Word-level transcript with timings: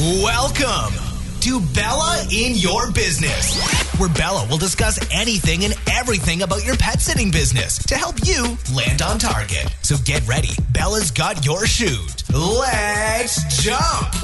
Welcome 0.00 0.94
to 1.40 1.60
Bella 1.74 2.24
in 2.30 2.54
Your 2.54 2.92
Business, 2.92 3.60
where 3.98 4.08
Bella 4.08 4.46
will 4.48 4.56
discuss 4.56 4.96
anything 5.12 5.64
and 5.64 5.74
everything 5.90 6.42
about 6.42 6.64
your 6.64 6.76
pet 6.76 7.00
sitting 7.00 7.32
business 7.32 7.84
to 7.86 7.96
help 7.96 8.14
you 8.24 8.56
land 8.72 9.02
on 9.02 9.18
target. 9.18 9.66
So 9.82 9.96
get 10.04 10.24
ready. 10.28 10.50
Bella's 10.70 11.10
got 11.10 11.44
your 11.44 11.66
chute. 11.66 12.22
Let's 12.32 13.60
jump. 13.60 14.14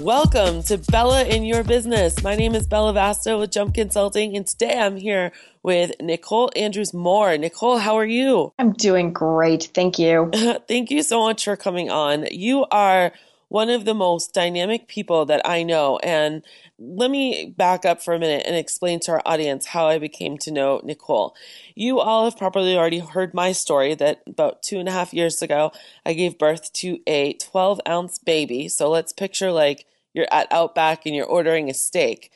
Welcome 0.00 0.64
to 0.64 0.78
Bella 0.78 1.24
in 1.24 1.44
Your 1.44 1.62
Business. 1.62 2.20
My 2.24 2.34
name 2.34 2.56
is 2.56 2.66
Bella 2.66 2.92
Vasta 2.92 3.38
with 3.38 3.52
Jump 3.52 3.74
Consulting, 3.74 4.36
and 4.36 4.44
today 4.44 4.76
I'm 4.76 4.96
here 4.96 5.30
with 5.62 5.92
Nicole 6.00 6.50
Andrews 6.56 6.92
Moore. 6.92 7.38
Nicole, 7.38 7.78
how 7.78 7.94
are 7.94 8.04
you? 8.04 8.52
I'm 8.58 8.72
doing 8.72 9.12
great. 9.12 9.70
Thank 9.74 9.96
you. 10.00 10.32
Thank 10.66 10.90
you 10.90 11.04
so 11.04 11.20
much 11.20 11.44
for 11.44 11.54
coming 11.54 11.88
on. 11.88 12.26
You 12.32 12.66
are 12.72 13.12
one 13.54 13.70
of 13.70 13.84
the 13.84 13.94
most 13.94 14.34
dynamic 14.34 14.88
people 14.88 15.24
that 15.24 15.40
I 15.44 15.62
know. 15.62 15.98
And 15.98 16.42
let 16.76 17.08
me 17.08 17.54
back 17.56 17.84
up 17.84 18.02
for 18.02 18.12
a 18.12 18.18
minute 18.18 18.42
and 18.48 18.56
explain 18.56 18.98
to 19.02 19.12
our 19.12 19.22
audience 19.24 19.66
how 19.66 19.86
I 19.86 20.00
became 20.00 20.36
to 20.38 20.50
know 20.50 20.80
Nicole. 20.82 21.36
You 21.76 22.00
all 22.00 22.24
have 22.24 22.36
probably 22.36 22.76
already 22.76 22.98
heard 22.98 23.32
my 23.32 23.52
story 23.52 23.94
that 23.94 24.22
about 24.26 24.64
two 24.64 24.80
and 24.80 24.88
a 24.88 24.92
half 24.92 25.14
years 25.14 25.40
ago, 25.40 25.70
I 26.04 26.14
gave 26.14 26.36
birth 26.36 26.72
to 26.72 26.98
a 27.06 27.34
12 27.34 27.80
ounce 27.86 28.18
baby. 28.18 28.66
So 28.66 28.90
let's 28.90 29.12
picture 29.12 29.52
like 29.52 29.86
you're 30.14 30.26
at 30.32 30.50
Outback 30.50 31.06
and 31.06 31.14
you're 31.14 31.24
ordering 31.24 31.70
a 31.70 31.74
steak. 31.74 32.32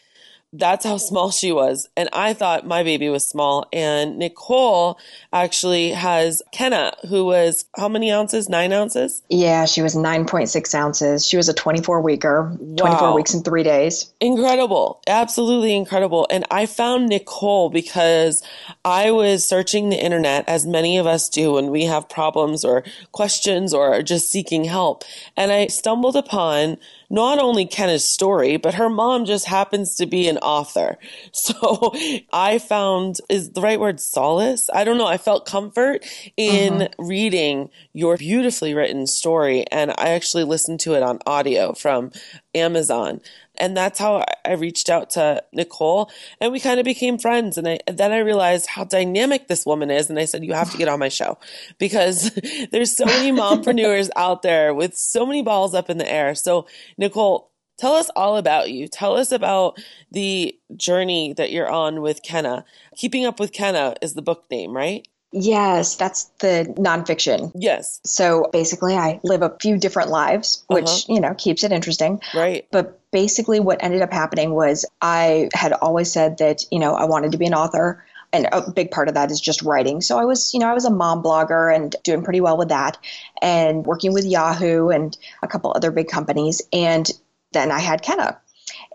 That's 0.52 0.86
how 0.86 0.96
small 0.96 1.30
she 1.30 1.52
was. 1.52 1.88
And 1.94 2.08
I 2.12 2.32
thought 2.32 2.66
my 2.66 2.82
baby 2.82 3.10
was 3.10 3.26
small. 3.28 3.66
And 3.70 4.18
Nicole 4.18 4.98
actually 5.30 5.90
has 5.90 6.42
Kenna, 6.52 6.94
who 7.08 7.26
was 7.26 7.66
how 7.76 7.88
many 7.88 8.10
ounces? 8.10 8.48
Nine 8.48 8.72
ounces? 8.72 9.22
Yeah, 9.28 9.66
she 9.66 9.82
was 9.82 9.94
9.6 9.94 10.74
ounces. 10.74 11.26
She 11.26 11.36
was 11.36 11.50
a 11.50 11.54
24 11.54 12.00
weeker, 12.00 12.56
24 12.76 13.14
weeks 13.14 13.34
and 13.34 13.44
three 13.44 13.62
days. 13.62 14.10
Incredible. 14.20 15.02
Absolutely 15.06 15.76
incredible. 15.76 16.26
And 16.30 16.46
I 16.50 16.64
found 16.64 17.08
Nicole 17.08 17.68
because 17.68 18.42
I 18.86 19.10
was 19.10 19.44
searching 19.44 19.90
the 19.90 20.02
internet, 20.02 20.48
as 20.48 20.66
many 20.66 20.96
of 20.96 21.06
us 21.06 21.28
do 21.28 21.52
when 21.52 21.70
we 21.70 21.84
have 21.84 22.08
problems 22.08 22.64
or 22.64 22.84
questions 23.12 23.74
or 23.74 24.00
just 24.02 24.30
seeking 24.30 24.64
help. 24.64 25.04
And 25.36 25.52
I 25.52 25.66
stumbled 25.66 26.16
upon 26.16 26.78
not 27.10 27.38
only 27.38 27.66
Kenna's 27.66 28.08
story, 28.08 28.56
but 28.56 28.74
her 28.74 28.90
mom 28.90 29.24
just 29.24 29.46
happens 29.46 29.94
to 29.96 30.06
be 30.06 30.28
an 30.28 30.38
author. 30.38 30.98
So 31.32 31.92
I 32.32 32.58
found 32.58 33.16
is 33.28 33.52
the 33.52 33.60
right 33.60 33.78
word 33.78 34.00
solace. 34.00 34.68
I 34.72 34.84
don't 34.84 34.98
know. 34.98 35.06
I 35.06 35.18
felt 35.18 35.46
comfort 35.46 36.04
in 36.36 36.82
uh-huh. 36.82 36.88
reading 36.98 37.70
your 37.92 38.16
beautifully 38.16 38.74
written 38.74 39.06
story. 39.06 39.64
And 39.70 39.92
I 39.92 40.10
actually 40.10 40.44
listened 40.44 40.80
to 40.80 40.94
it 40.94 41.02
on 41.02 41.20
audio 41.26 41.72
from 41.72 42.12
Amazon. 42.54 43.20
And 43.58 43.76
that's 43.76 43.98
how 43.98 44.24
I 44.44 44.52
reached 44.52 44.88
out 44.88 45.10
to 45.10 45.42
Nicole 45.52 46.10
and 46.40 46.52
we 46.52 46.60
kind 46.60 46.78
of 46.80 46.84
became 46.84 47.18
friends. 47.18 47.58
And, 47.58 47.68
I, 47.68 47.78
then 47.86 48.12
I 48.12 48.18
realized 48.18 48.66
how 48.66 48.84
dynamic 48.84 49.48
this 49.48 49.66
woman 49.66 49.90
is. 49.90 50.08
And 50.08 50.18
I 50.18 50.24
said, 50.24 50.44
you 50.44 50.52
have 50.54 50.70
to 50.72 50.78
get 50.78 50.88
on 50.88 50.98
my 50.98 51.08
show 51.08 51.38
because 51.78 52.30
there's 52.72 52.96
so 52.96 53.04
many 53.04 53.32
mompreneurs 53.38 54.10
out 54.16 54.42
there 54.42 54.72
with 54.72 54.96
so 54.96 55.26
many 55.26 55.42
balls 55.42 55.74
up 55.74 55.90
in 55.90 55.98
the 55.98 56.10
air. 56.10 56.34
So 56.34 56.66
Nicole, 56.96 57.50
tell 57.78 57.94
us 57.94 58.10
all 58.14 58.36
about 58.36 58.70
you. 58.70 58.88
Tell 58.88 59.16
us 59.16 59.32
about 59.32 59.78
the 60.10 60.56
journey 60.76 61.32
that 61.34 61.50
you're 61.50 61.70
on 61.70 62.00
with 62.00 62.22
Kenna. 62.22 62.64
Keeping 62.96 63.24
Up 63.24 63.40
with 63.40 63.52
Kenna 63.52 63.94
is 64.02 64.14
the 64.14 64.22
book 64.22 64.44
name, 64.50 64.76
right? 64.76 65.06
Yes, 65.30 65.96
that's 65.96 66.24
the 66.38 66.74
nonfiction. 66.78 67.52
Yes. 67.54 68.00
So 68.04 68.48
basically, 68.52 68.94
I 68.94 69.20
live 69.22 69.42
a 69.42 69.54
few 69.60 69.76
different 69.76 70.08
lives, 70.08 70.64
which, 70.68 70.86
uh-huh. 70.86 71.12
you 71.14 71.20
know, 71.20 71.34
keeps 71.34 71.64
it 71.64 71.72
interesting. 71.72 72.20
Right. 72.34 72.66
But 72.70 72.98
basically, 73.10 73.60
what 73.60 73.82
ended 73.82 74.00
up 74.00 74.12
happening 74.12 74.54
was 74.54 74.86
I 75.02 75.50
had 75.52 75.74
always 75.74 76.10
said 76.10 76.38
that, 76.38 76.64
you 76.70 76.78
know, 76.78 76.94
I 76.94 77.04
wanted 77.04 77.32
to 77.32 77.38
be 77.38 77.46
an 77.46 77.54
author. 77.54 78.04
And 78.30 78.46
a 78.52 78.70
big 78.70 78.90
part 78.90 79.08
of 79.08 79.14
that 79.14 79.30
is 79.30 79.40
just 79.40 79.62
writing. 79.62 80.02
So 80.02 80.18
I 80.18 80.26
was, 80.26 80.52
you 80.52 80.60
know, 80.60 80.68
I 80.68 80.74
was 80.74 80.84
a 80.84 80.90
mom 80.90 81.22
blogger 81.22 81.74
and 81.74 81.96
doing 82.04 82.22
pretty 82.22 82.42
well 82.42 82.58
with 82.58 82.68
that 82.68 82.98
and 83.40 83.86
working 83.86 84.12
with 84.12 84.26
Yahoo 84.26 84.90
and 84.90 85.16
a 85.42 85.48
couple 85.48 85.72
other 85.74 85.90
big 85.90 86.08
companies. 86.08 86.60
And 86.70 87.10
then 87.52 87.70
I 87.70 87.78
had 87.78 88.02
Kenna. 88.02 88.38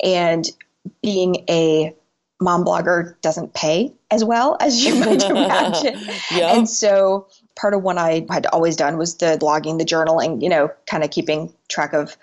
And 0.03 0.47
being 1.01 1.45
a 1.49 1.95
mom 2.43 2.63
blogger 2.63 3.15
doesn't 3.21 3.53
pay 3.53 3.93
as 4.11 4.23
well 4.23 4.57
as 4.59 4.83
you 4.83 4.95
might 4.99 5.23
imagine. 5.23 5.99
yep. 6.31 6.55
And 6.55 6.69
so 6.69 7.27
part 7.55 7.73
of 7.73 7.83
what 7.83 7.97
I 7.97 8.25
had 8.29 8.45
always 8.47 8.75
done 8.75 8.97
was 8.97 9.17
the 9.17 9.37
blogging, 9.39 9.77
the 9.77 9.85
journaling, 9.85 10.41
you 10.41 10.49
know, 10.49 10.71
kind 10.85 11.03
of 11.03 11.11
keeping 11.11 11.53
track 11.69 11.93
of 11.93 12.17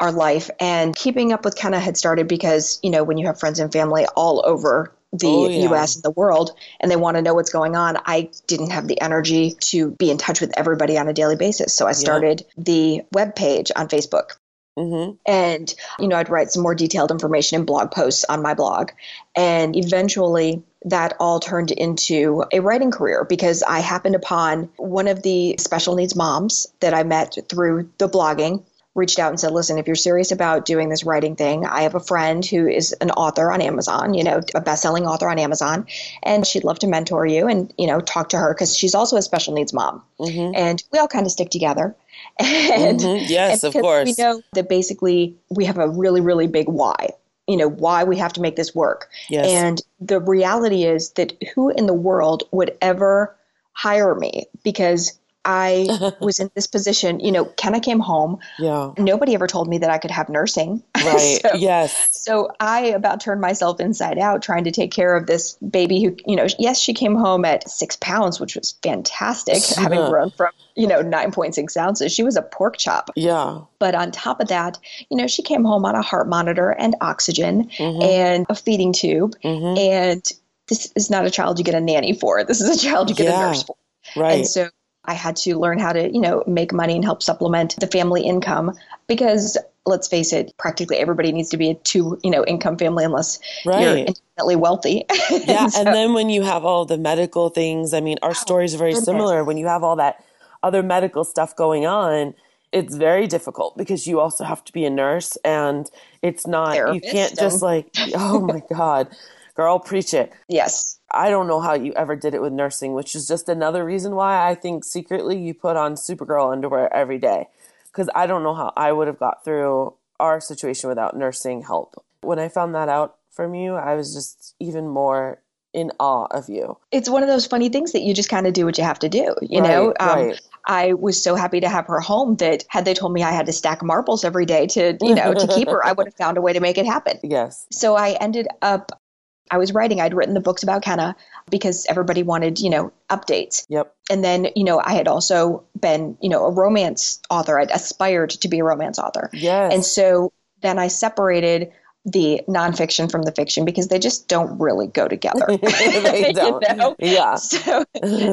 our 0.00 0.12
life 0.12 0.50
and 0.60 0.94
keeping 0.94 1.32
up 1.32 1.44
with 1.44 1.56
kind 1.56 1.74
of 1.74 1.80
had 1.80 1.96
started 1.96 2.28
because, 2.28 2.78
you 2.82 2.90
know, 2.90 3.04
when 3.04 3.18
you 3.18 3.26
have 3.26 3.38
friends 3.38 3.58
and 3.58 3.72
family 3.72 4.06
all 4.16 4.42
over 4.44 4.92
the 5.12 5.28
oh, 5.28 5.48
yeah. 5.48 5.70
US 5.70 5.94
and 5.94 6.02
the 6.02 6.10
world 6.10 6.50
and 6.80 6.90
they 6.90 6.96
want 6.96 7.16
to 7.16 7.22
know 7.22 7.34
what's 7.34 7.50
going 7.50 7.76
on, 7.76 7.96
I 8.04 8.30
didn't 8.46 8.70
have 8.70 8.88
the 8.88 9.00
energy 9.00 9.52
to 9.60 9.92
be 9.92 10.10
in 10.10 10.18
touch 10.18 10.40
with 10.40 10.52
everybody 10.56 10.98
on 10.98 11.08
a 11.08 11.12
daily 11.12 11.36
basis. 11.36 11.72
So 11.72 11.86
I 11.86 11.92
started 11.92 12.44
yeah. 12.56 12.64
the 12.64 13.02
web 13.12 13.36
page 13.36 13.70
on 13.76 13.88
Facebook 13.88 14.32
Mm-hmm. 14.78 15.12
And, 15.26 15.74
you 15.98 16.08
know, 16.08 16.16
I'd 16.16 16.28
write 16.28 16.50
some 16.50 16.62
more 16.62 16.74
detailed 16.74 17.10
information 17.10 17.60
in 17.60 17.64
blog 17.64 17.90
posts 17.92 18.24
on 18.24 18.42
my 18.42 18.54
blog. 18.54 18.90
And 19.36 19.76
eventually 19.76 20.62
that 20.84 21.16
all 21.20 21.40
turned 21.40 21.70
into 21.70 22.44
a 22.52 22.60
writing 22.60 22.90
career 22.90 23.24
because 23.24 23.62
I 23.62 23.78
happened 23.78 24.16
upon 24.16 24.68
one 24.76 25.08
of 25.08 25.22
the 25.22 25.56
special 25.58 25.94
needs 25.94 26.16
moms 26.16 26.66
that 26.80 26.92
I 26.92 27.04
met 27.04 27.36
through 27.48 27.88
the 27.98 28.08
blogging 28.08 28.64
reached 28.94 29.18
out 29.18 29.30
and 29.30 29.40
said, 29.40 29.52
listen, 29.52 29.78
if 29.78 29.86
you're 29.86 29.96
serious 29.96 30.30
about 30.30 30.64
doing 30.64 30.88
this 30.88 31.04
writing 31.04 31.34
thing, 31.34 31.66
I 31.66 31.82
have 31.82 31.94
a 31.94 32.00
friend 32.00 32.44
who 32.44 32.68
is 32.68 32.92
an 33.00 33.10
author 33.10 33.50
on 33.50 33.60
Amazon, 33.60 34.14
you 34.14 34.22
know, 34.22 34.40
a 34.54 34.60
best-selling 34.60 35.06
author 35.06 35.28
on 35.28 35.38
Amazon, 35.38 35.86
and 36.22 36.46
she'd 36.46 36.64
love 36.64 36.78
to 36.80 36.86
mentor 36.86 37.26
you 37.26 37.48
and, 37.48 37.72
you 37.76 37.86
know, 37.86 38.00
talk 38.00 38.28
to 38.30 38.38
her 38.38 38.54
because 38.54 38.76
she's 38.76 38.94
also 38.94 39.16
a 39.16 39.22
special 39.22 39.54
needs 39.54 39.72
mom. 39.72 40.02
Mm-hmm. 40.20 40.54
And 40.54 40.82
we 40.92 40.98
all 40.98 41.08
kind 41.08 41.26
of 41.26 41.32
stick 41.32 41.50
together. 41.50 41.94
and, 42.38 43.00
mm-hmm. 43.00 43.24
Yes, 43.28 43.64
and 43.64 43.74
of 43.74 43.82
course. 43.82 44.06
We 44.06 44.22
know 44.22 44.42
that 44.52 44.68
basically 44.68 45.36
we 45.50 45.64
have 45.64 45.78
a 45.78 45.88
really, 45.88 46.20
really 46.20 46.46
big 46.46 46.68
why. 46.68 47.10
You 47.46 47.58
know, 47.58 47.68
why 47.68 48.04
we 48.04 48.16
have 48.16 48.32
to 48.34 48.40
make 48.40 48.56
this 48.56 48.74
work. 48.74 49.10
Yes. 49.28 49.46
And 49.46 49.82
the 50.00 50.18
reality 50.18 50.84
is 50.84 51.10
that 51.10 51.34
who 51.54 51.68
in 51.68 51.84
the 51.84 51.92
world 51.92 52.44
would 52.52 52.74
ever 52.80 53.36
hire 53.72 54.14
me? 54.14 54.46
Because 54.62 55.18
I 55.44 56.12
was 56.20 56.38
in 56.38 56.50
this 56.54 56.66
position. 56.66 57.20
You 57.20 57.32
know, 57.32 57.44
Kenna 57.44 57.80
came 57.80 58.00
home. 58.00 58.38
Yeah. 58.58 58.92
Nobody 58.98 59.34
ever 59.34 59.46
told 59.46 59.68
me 59.68 59.78
that 59.78 59.90
I 59.90 59.98
could 59.98 60.10
have 60.10 60.28
nursing. 60.28 60.82
Right. 61.04 61.42
so, 61.42 61.52
yes. 61.56 62.08
So 62.12 62.48
I 62.60 62.86
about 62.86 63.20
turned 63.20 63.42
myself 63.42 63.78
inside 63.78 64.18
out 64.18 64.40
trying 64.40 64.64
to 64.64 64.70
take 64.70 64.90
care 64.90 65.14
of 65.14 65.26
this 65.26 65.52
baby 65.56 66.02
who, 66.02 66.16
you 66.26 66.34
know, 66.34 66.46
yes, 66.58 66.80
she 66.80 66.94
came 66.94 67.14
home 67.14 67.44
at 67.44 67.68
six 67.68 67.94
pounds, 67.96 68.40
which 68.40 68.56
was 68.56 68.74
fantastic, 68.82 69.58
yeah. 69.70 69.82
having 69.82 69.98
grown 70.08 70.30
from, 70.30 70.50
you 70.76 70.86
know, 70.86 71.02
9.6 71.02 71.76
ounces. 71.76 72.10
She 72.10 72.22
was 72.22 72.36
a 72.36 72.42
pork 72.42 72.78
chop. 72.78 73.10
Yeah. 73.16 73.60
But 73.78 73.94
on 73.94 74.12
top 74.12 74.40
of 74.40 74.48
that, 74.48 74.78
you 75.10 75.18
know, 75.18 75.26
she 75.26 75.42
came 75.42 75.62
home 75.62 75.84
on 75.84 75.94
a 75.94 76.00
heart 76.00 76.26
monitor 76.26 76.70
and 76.70 76.96
oxygen 77.02 77.68
mm-hmm. 77.68 78.02
and 78.02 78.46
a 78.48 78.54
feeding 78.54 78.94
tube. 78.94 79.34
Mm-hmm. 79.44 79.78
And 79.78 80.32
this 80.68 80.90
is 80.96 81.10
not 81.10 81.26
a 81.26 81.30
child 81.30 81.58
you 81.58 81.64
get 81.64 81.74
a 81.74 81.80
nanny 81.80 82.14
for. 82.14 82.44
This 82.44 82.62
is 82.62 82.82
a 82.82 82.82
child 82.82 83.10
you 83.10 83.16
get 83.16 83.26
yeah. 83.26 83.44
a 83.44 83.46
nurse 83.48 83.62
for. 83.62 83.76
Right. 84.16 84.38
And 84.38 84.46
so 84.46 84.70
I 85.06 85.14
had 85.14 85.36
to 85.36 85.58
learn 85.58 85.78
how 85.78 85.92
to, 85.92 86.12
you 86.12 86.20
know, 86.20 86.42
make 86.46 86.72
money 86.72 86.94
and 86.94 87.04
help 87.04 87.22
supplement 87.22 87.76
the 87.78 87.86
family 87.86 88.22
income 88.22 88.76
because 89.06 89.58
let's 89.86 90.08
face 90.08 90.32
it, 90.32 90.56
practically 90.56 90.96
everybody 90.96 91.30
needs 91.30 91.50
to 91.50 91.56
be 91.56 91.70
a 91.70 91.74
two, 91.74 92.18
you 92.22 92.30
know, 92.30 92.44
income 92.46 92.78
family 92.78 93.04
unless 93.04 93.38
right. 93.66 93.82
you're 93.82 93.96
infinitely 93.98 94.56
wealthy. 94.56 95.04
yeah. 95.30 95.66
so, 95.66 95.80
and 95.80 95.94
then 95.94 96.14
when 96.14 96.30
you 96.30 96.42
have 96.42 96.64
all 96.64 96.84
the 96.84 96.96
medical 96.96 97.50
things, 97.50 97.92
I 97.92 98.00
mean, 98.00 98.16
our 98.22 98.30
oh, 98.30 98.34
stories 98.34 98.74
are 98.74 98.78
very 98.78 98.92
goodness. 98.92 99.04
similar. 99.04 99.44
When 99.44 99.58
you 99.58 99.66
have 99.66 99.84
all 99.84 99.96
that 99.96 100.24
other 100.62 100.82
medical 100.82 101.24
stuff 101.24 101.54
going 101.54 101.86
on, 101.86 102.34
it's 102.72 102.96
very 102.96 103.26
difficult 103.26 103.76
because 103.76 104.06
you 104.06 104.18
also 104.20 104.42
have 104.42 104.64
to 104.64 104.72
be 104.72 104.84
a 104.84 104.90
nurse 104.90 105.36
and 105.44 105.90
it's 106.22 106.46
not, 106.46 106.74
Therapist 106.74 107.04
you 107.04 107.12
can't 107.12 107.38
just 107.38 107.62
like, 107.62 107.88
oh 108.14 108.40
my 108.40 108.62
God, 108.74 109.08
girl, 109.54 109.78
preach 109.78 110.12
it. 110.14 110.32
Yes. 110.48 110.98
I 111.10 111.30
don't 111.30 111.46
know 111.46 111.60
how 111.60 111.74
you 111.74 111.92
ever 111.94 112.16
did 112.16 112.34
it 112.34 112.42
with 112.42 112.52
nursing, 112.52 112.92
which 112.92 113.14
is 113.14 113.28
just 113.28 113.48
another 113.48 113.84
reason 113.84 114.14
why 114.14 114.48
I 114.48 114.54
think 114.54 114.84
secretly 114.84 115.38
you 115.38 115.54
put 115.54 115.76
on 115.76 115.94
Supergirl 115.94 116.52
underwear 116.52 116.92
every 116.94 117.18
day. 117.18 117.46
Because 117.86 118.08
I 118.14 118.26
don't 118.26 118.42
know 118.42 118.54
how 118.54 118.72
I 118.76 118.90
would 118.90 119.06
have 119.06 119.20
got 119.20 119.44
through 119.44 119.94
our 120.18 120.40
situation 120.40 120.88
without 120.88 121.16
nursing 121.16 121.62
help. 121.62 122.04
When 122.22 122.38
I 122.38 122.48
found 122.48 122.74
that 122.74 122.88
out 122.88 123.16
from 123.30 123.54
you, 123.54 123.74
I 123.74 123.94
was 123.94 124.12
just 124.12 124.54
even 124.58 124.88
more 124.88 125.40
in 125.72 125.90
awe 125.98 126.26
of 126.30 126.48
you. 126.48 126.78
It's 126.92 127.08
one 127.08 127.22
of 127.22 127.28
those 127.28 127.46
funny 127.46 127.68
things 127.68 127.92
that 127.92 128.02
you 128.02 128.14
just 128.14 128.28
kind 128.28 128.46
of 128.46 128.52
do 128.52 128.64
what 128.64 128.78
you 128.78 128.84
have 128.84 128.98
to 129.00 129.08
do, 129.08 129.34
you 129.42 129.60
right, 129.60 129.68
know? 129.68 129.94
Um, 130.00 130.28
right. 130.28 130.40
I 130.66 130.92
was 130.94 131.22
so 131.22 131.34
happy 131.34 131.60
to 131.60 131.68
have 131.68 131.86
her 131.86 132.00
home 132.00 132.36
that 132.36 132.64
had 132.68 132.84
they 132.84 132.94
told 132.94 133.12
me 133.12 133.22
I 133.22 133.32
had 133.32 133.46
to 133.46 133.52
stack 133.52 133.82
marbles 133.82 134.24
every 134.24 134.46
day 134.46 134.66
to, 134.68 134.96
you 135.02 135.14
know, 135.14 135.34
to 135.34 135.46
keep 135.48 135.68
her, 135.68 135.84
I 135.84 135.92
would 135.92 136.06
have 136.06 136.14
found 136.14 136.38
a 136.38 136.40
way 136.40 136.52
to 136.54 136.60
make 136.60 136.78
it 136.78 136.86
happen. 136.86 137.18
Yes. 137.34 137.66
So 137.72 137.96
I 137.96 138.12
ended 138.20 138.46
up 138.62 139.02
I 139.50 139.58
was 139.58 139.72
writing, 139.72 140.00
I'd 140.00 140.14
written 140.14 140.34
the 140.34 140.40
books 140.40 140.62
about 140.62 140.82
Kenna 140.82 141.16
because 141.50 141.86
everybody 141.88 142.22
wanted, 142.22 142.58
you 142.58 142.70
know, 142.70 142.92
updates. 143.10 143.66
Yep. 143.68 143.94
And 144.10 144.24
then, 144.24 144.48
you 144.56 144.64
know, 144.64 144.80
I 144.82 144.94
had 144.94 145.06
also 145.06 145.64
been, 145.78 146.16
you 146.20 146.28
know, 146.28 146.44
a 146.46 146.50
romance 146.50 147.20
author. 147.30 147.58
I'd 147.58 147.70
aspired 147.70 148.30
to 148.30 148.48
be 148.48 148.60
a 148.60 148.64
romance 148.64 148.98
author. 148.98 149.30
Yes. 149.32 149.72
And 149.74 149.84
so 149.84 150.32
then 150.62 150.78
I 150.78 150.88
separated 150.88 151.72
the 152.06 152.42
nonfiction 152.48 153.10
from 153.10 153.22
the 153.22 153.32
fiction 153.32 153.64
because 153.64 153.88
they 153.88 153.98
just 153.98 154.28
don't 154.28 154.58
really 154.58 154.86
go 154.86 155.08
together. 155.08 155.46
they 155.62 156.32
don't. 156.34 156.64
You 156.68 156.74
know? 156.74 156.96
Yeah. 156.98 157.36
So, 157.44 157.84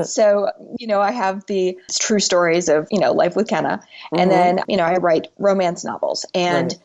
so 0.03 0.51
you 0.77 0.87
know, 0.87 0.99
I 1.01 1.11
have 1.11 1.45
the 1.45 1.77
true 1.99 2.19
stories 2.19 2.67
of 2.67 2.87
you 2.91 2.99
know 2.99 3.13
life 3.13 3.35
with 3.35 3.47
Kenna, 3.47 3.81
and 4.11 4.29
mm-hmm. 4.29 4.29
then 4.29 4.63
you 4.67 4.75
know 4.75 4.83
I 4.83 4.97
write 4.97 5.27
romance 5.37 5.85
novels, 5.85 6.25
and 6.33 6.77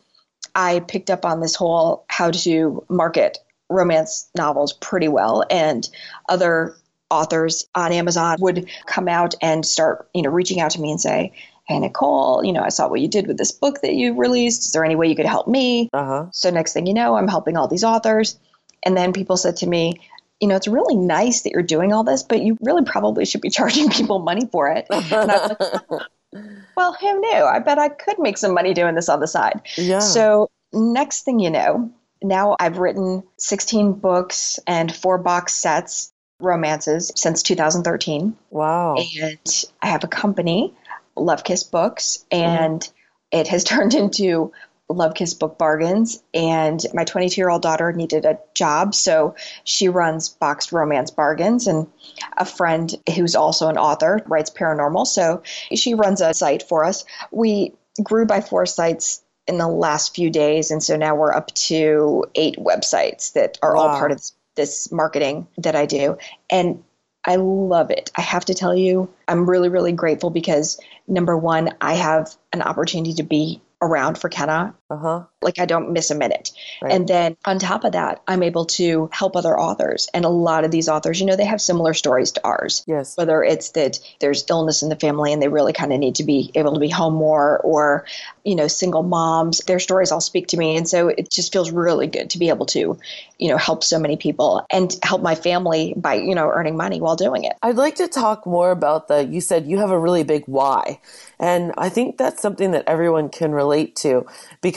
I 0.55 0.81
picked 0.81 1.11
up 1.11 1.25
on 1.25 1.41
this 1.41 1.55
whole 1.57 2.05
how 2.09 2.31
to 2.31 2.85
market 2.89 3.39
romance 3.69 4.29
novels 4.37 4.73
pretty 4.73 5.09
well, 5.09 5.45
and 5.51 5.89
other 6.29 6.77
authors 7.11 7.67
on 7.75 7.93
Amazon 7.93 8.37
would 8.41 8.69
come 8.87 9.09
out 9.09 9.35
and 9.41 9.65
start 9.65 10.09
you 10.15 10.23
know 10.23 10.31
reaching 10.31 10.61
out 10.61 10.73
to 10.73 10.81
me 10.81 10.91
and 10.91 11.01
say. 11.01 11.33
Hey 11.69 11.81
Nicole, 11.81 12.45
you 12.45 12.53
know, 12.53 12.63
I 12.63 12.69
saw 12.69 12.87
what 12.87 13.01
you 13.01 13.09
did 13.09 13.27
with 13.27 13.39
this 13.39 13.51
book 13.51 13.81
that 13.83 13.95
you 13.95 14.15
released. 14.15 14.67
Is 14.67 14.71
there 14.71 14.85
any 14.85 14.95
way 14.95 15.09
you 15.09 15.17
could 15.17 15.27
help 15.27 15.49
me? 15.49 15.91
Uh-huh. 15.93 16.27
So 16.31 16.49
next 16.49 16.75
thing 16.75 16.87
you 16.87 16.95
know, 16.95 17.17
I'm 17.17 17.27
helping 17.27 17.57
all 17.57 17.67
these 17.67 17.83
authors. 17.83 18.39
And 18.85 18.97
then 18.97 19.13
people 19.13 19.37
said 19.37 19.57
to 19.57 19.67
me, 19.67 19.95
you 20.41 20.49
know, 20.49 20.57
it's 20.57 20.69
really 20.69 20.97
nice 20.97 21.43
that 21.43 21.51
you're 21.51 21.63
doing 21.63 21.93
all 21.93 22.05
this, 22.05 22.23
but 22.23 22.41
you 22.41 22.57
really 22.61 22.85
probably 22.85 23.25
should 23.25 23.41
be 23.41 23.51
charging 23.59 23.89
people 23.91 24.19
money 24.19 24.47
for 24.53 24.71
it. 24.71 24.87
And 24.91 25.13
I 25.13 25.37
was 25.37 25.57
like, 25.61 26.03
well, 26.77 26.97
who 27.01 27.21
knew? 27.21 27.43
I 27.45 27.59
bet 27.59 27.79
I 27.79 27.89
could 27.89 28.19
make 28.19 28.39
some 28.39 28.55
money 28.55 28.75
doing 28.75 28.95
this 28.95 29.09
on 29.09 29.21
the 29.21 29.29
side. 29.29 29.61
Yeah. 29.77 30.01
So 30.01 30.51
next 30.73 31.23
thing 31.23 31.39
you 31.39 31.51
know, 31.51 31.91
now 32.23 32.57
I've 32.59 32.79
written 32.79 33.23
16 33.39 33.95
books 33.95 34.59
and 34.67 34.95
four 34.95 35.19
box 35.19 35.55
sets, 35.55 36.13
romances 36.41 37.13
since 37.15 37.43
2013. 37.43 38.37
wow. 38.51 38.97
And 38.97 39.65
I 39.81 39.89
have 39.89 40.05
a 40.05 40.09
company, 40.09 40.75
Love 41.17 41.45
Kiss 41.45 41.63
Books, 41.63 42.25
mm-hmm. 42.31 42.43
and 42.43 42.91
it 43.33 43.49
has 43.49 43.65
turned 43.65 43.95
into 43.95 44.53
Love 44.89 45.15
Kiss 45.15 45.35
Book 45.35 45.59
Bargains. 45.59 46.23
And 46.33 46.81
my 46.95 47.05
22 47.05 47.41
year 47.41 47.51
old 47.51 47.63
daughter 47.63 47.93
needed 47.93 48.25
a 48.25 48.39
job, 48.55 48.95
so 48.95 49.35
she 49.65 49.89
runs 49.89 50.29
Boxed 50.29 50.73
Romance 50.73 51.11
Bargains. 51.11 51.67
And 51.67 51.89
a 52.37 52.45
friend 52.45 52.95
who's 53.15 53.35
also 53.35 53.69
an 53.69 53.79
author 53.79 54.21
writes 54.27 54.51
paranormal, 54.51 55.07
so 55.07 55.43
she 55.75 55.95
runs 55.95 56.21
a 56.21 56.35
site 56.35 56.63
for 56.63 56.85
us. 56.85 57.05
We 57.31 57.75
grew 58.03 58.27
by 58.27 58.41
four 58.43 58.67
sites 58.67 59.23
in 59.47 59.59
the 59.59 59.69
last 59.69 60.15
few 60.15 60.31
days, 60.31 60.71
and 60.71 60.83
so 60.83 60.97
now 60.97 61.15
we're 61.15 61.35
up 61.35 61.55
to 61.55 62.25
eight 62.35 62.57
websites 62.57 63.33
that 63.35 63.59
are 63.63 63.77
all 63.77 63.89
part 63.91 64.11
of 64.11 64.19
this, 64.19 64.33
this 64.57 64.93
marketing 64.93 65.47
that 65.59 65.77
I 65.77 65.87
do. 65.87 66.19
And 66.51 66.83
I 67.27 67.37
love 67.37 67.91
it. 67.91 68.11
I 68.17 68.21
have 68.21 68.45
to 68.47 68.55
tell 68.55 68.75
you, 68.75 69.09
I'm 69.29 69.49
really, 69.49 69.69
really 69.69 69.93
grateful 69.93 70.31
because 70.31 70.81
number 71.09 71.37
one, 71.37 71.75
I 71.81 71.95
have 71.95 72.35
an 72.53 72.63
opportunity 72.63 73.15
to 73.15 73.23
be 73.23 73.61
around 73.83 74.19
for 74.19 74.29
Kenna. 74.29 74.75
Uh-huh. 74.89 75.25
Like 75.43 75.59
I 75.59 75.67
don't 75.67 75.93
miss 75.93 76.13
a 76.13 76.15
minute. 76.15 76.53
Right. 76.81 76.93
And 76.93 77.09
then 77.09 77.37
on 77.45 77.59
top 77.59 77.83
of 77.83 77.93
that, 77.93 78.23
I'm 78.29 78.45
able 78.45 78.67
to 78.67 79.11
help 79.13 79.35
other 79.35 79.59
authors. 79.59 80.09
And 80.15 80.25
a 80.25 80.29
lot 80.29 80.65
of 80.65 80.71
these 80.71 80.89
authors, 80.89 81.19
you 81.19 81.27
know, 81.27 81.35
they 81.35 81.45
have 81.45 81.61
similar 81.61 81.93
stories 81.93 82.31
to 82.33 82.45
ours. 82.45 82.85
Yes. 82.87 83.17
Whether 83.17 83.43
it's 83.43 83.71
that 83.71 83.99
there's 84.21 84.45
illness 84.49 84.85
in 84.85 84.89
the 84.89 84.97
family 84.97 85.33
and 85.33 85.43
they 85.43 85.49
really 85.49 85.73
kind 85.73 85.93
of 85.93 85.99
need 85.99 86.15
to 86.17 86.25
be 86.25 86.53
able 86.55 86.73
to 86.75 86.79
be 86.79 86.89
home 86.89 87.15
more, 87.15 87.59
or, 87.65 88.05
you 88.45 88.55
know, 88.55 88.69
single 88.69 89.03
moms, 89.03 89.59
their 89.67 89.81
stories 89.81 90.13
all 90.13 90.21
speak 90.21 90.47
to 90.49 90.57
me. 90.57 90.77
And 90.77 90.89
so 90.89 91.09
it 91.09 91.31
just 91.31 91.53
feels 91.53 91.73
really 91.73 92.07
good 92.07 92.31
to 92.31 92.39
be 92.39 92.49
able 92.49 92.67
to, 92.67 92.97
you 93.39 93.49
know, 93.49 93.57
help 93.57 93.83
so 93.83 93.99
many 93.99 94.17
people 94.17 94.65
and 94.71 94.97
help 95.03 95.21
my 95.21 95.35
family 95.35 95.95
by, 95.97 96.15
you 96.15 96.35
know, 96.35 96.49
earning 96.49 96.77
money 96.77 97.01
while 97.01 97.17
doing 97.17 97.43
it. 97.43 97.55
I'd 97.61 97.77
like 97.77 97.97
to 97.97 98.07
talk 98.07 98.47
more 98.47 98.71
about 98.71 99.09
the 99.09 99.27
you 99.27 99.41
said 99.41 99.67
you 99.67 99.79
have 99.79 99.91
a 99.91 99.99
really 99.99 100.23
big 100.23 100.45
why. 100.47 101.01
And 101.41 101.73
I 101.77 101.89
think 101.89 102.19
that's 102.19 102.41
something 102.41 102.71
that 102.71 102.85
everyone 102.87 103.31
can 103.31 103.51
relate 103.51 103.97
to 103.97 104.27
because 104.63 104.76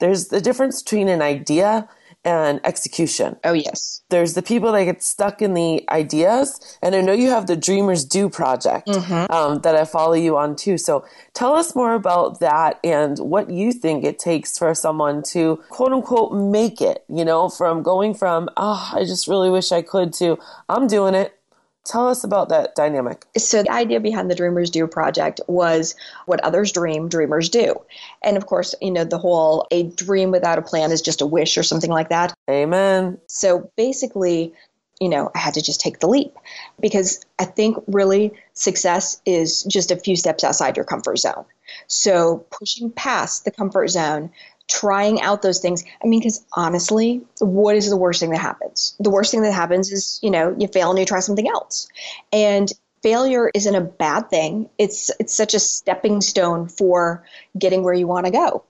there's 0.00 0.28
the 0.28 0.40
difference 0.40 0.82
between 0.82 1.08
an 1.08 1.22
idea 1.22 1.88
and 2.24 2.60
execution. 2.64 3.36
Oh, 3.44 3.52
yes. 3.52 4.02
There's 4.08 4.34
the 4.34 4.42
people 4.42 4.72
that 4.72 4.84
get 4.84 5.02
stuck 5.02 5.42
in 5.42 5.54
the 5.54 5.84
ideas, 5.90 6.78
and 6.82 6.94
I 6.94 7.00
know 7.00 7.12
you 7.12 7.30
have 7.30 7.46
the 7.46 7.56
Dreamers 7.56 8.04
Do 8.04 8.28
project 8.30 8.88
um, 9.30 9.60
that 9.60 9.74
I 9.74 9.84
follow 9.84 10.14
you 10.14 10.36
on 10.36 10.56
too. 10.56 10.78
So 10.78 11.04
tell 11.34 11.54
us 11.54 11.74
more 11.74 11.94
about 11.94 12.40
that 12.40 12.80
and 12.84 13.18
what 13.18 13.50
you 13.50 13.72
think 13.72 14.04
it 14.04 14.18
takes 14.18 14.56
for 14.56 14.74
someone 14.74 15.22
to 15.24 15.56
quote 15.68 15.92
unquote 15.92 16.32
make 16.32 16.80
it. 16.80 17.04
You 17.08 17.24
know, 17.24 17.48
from 17.48 17.82
going 17.82 18.14
from 18.14 18.48
oh, 18.56 18.90
I 18.94 19.04
just 19.04 19.28
really 19.28 19.50
wish 19.50 19.72
I 19.72 19.82
could 19.82 20.12
to 20.14 20.38
I'm 20.68 20.86
doing 20.86 21.14
it. 21.14 21.38
Tell 21.84 22.08
us 22.08 22.24
about 22.24 22.48
that 22.48 22.74
dynamic. 22.74 23.26
So 23.36 23.62
the 23.62 23.70
idea 23.70 24.00
behind 24.00 24.30
the 24.30 24.34
Dreamers 24.34 24.70
Do 24.70 24.86
project 24.86 25.40
was 25.46 25.94
what 26.24 26.40
others 26.40 26.72
dream, 26.72 27.08
dreamers 27.08 27.50
do. 27.50 27.74
And 28.22 28.38
of 28.38 28.46
course, 28.46 28.74
you 28.80 28.90
know, 28.90 29.04
the 29.04 29.18
whole 29.18 29.66
a 29.70 29.82
dream 29.82 30.30
without 30.30 30.58
a 30.58 30.62
plan 30.62 30.92
is 30.92 31.02
just 31.02 31.20
a 31.20 31.26
wish 31.26 31.58
or 31.58 31.62
something 31.62 31.90
like 31.90 32.08
that. 32.08 32.32
Amen. 32.48 33.18
So 33.26 33.70
basically, 33.76 34.54
you 35.00 35.10
know, 35.10 35.30
I 35.34 35.38
had 35.38 35.54
to 35.54 35.62
just 35.62 35.80
take 35.80 35.98
the 35.98 36.06
leap 36.06 36.34
because 36.80 37.20
I 37.38 37.44
think 37.44 37.76
really 37.86 38.32
success 38.54 39.20
is 39.26 39.62
just 39.64 39.90
a 39.90 39.96
few 39.96 40.16
steps 40.16 40.44
outside 40.44 40.76
your 40.76 40.86
comfort 40.86 41.18
zone. 41.18 41.44
So 41.86 42.46
pushing 42.50 42.90
past 42.90 43.44
the 43.44 43.50
comfort 43.50 43.88
zone, 43.88 44.30
trying 44.68 45.20
out 45.20 45.42
those 45.42 45.60
things. 45.60 45.84
I 46.02 46.06
mean, 46.06 46.20
because 46.20 46.44
honestly, 46.54 47.20
what 47.40 47.76
is 47.76 47.90
the 47.90 47.96
worst 47.96 48.20
thing 48.20 48.30
that 48.30 48.40
happens? 48.40 48.94
The 49.00 49.10
worst 49.10 49.30
thing 49.30 49.42
that 49.42 49.52
happens 49.52 49.92
is, 49.92 50.18
you 50.22 50.30
know, 50.30 50.54
you 50.58 50.68
fail 50.68 50.90
and 50.90 50.98
you 50.98 51.04
try 51.04 51.20
something 51.20 51.48
else. 51.48 51.88
And 52.32 52.70
failure 53.02 53.50
isn't 53.54 53.74
a 53.74 53.80
bad 53.82 54.30
thing. 54.30 54.68
It's 54.78 55.10
it's 55.20 55.34
such 55.34 55.54
a 55.54 55.60
stepping 55.60 56.20
stone 56.20 56.68
for 56.68 57.24
getting 57.58 57.84
where 57.84 57.94
you 57.94 58.06
want 58.06 58.26
to 58.26 58.32
go. 58.32 58.64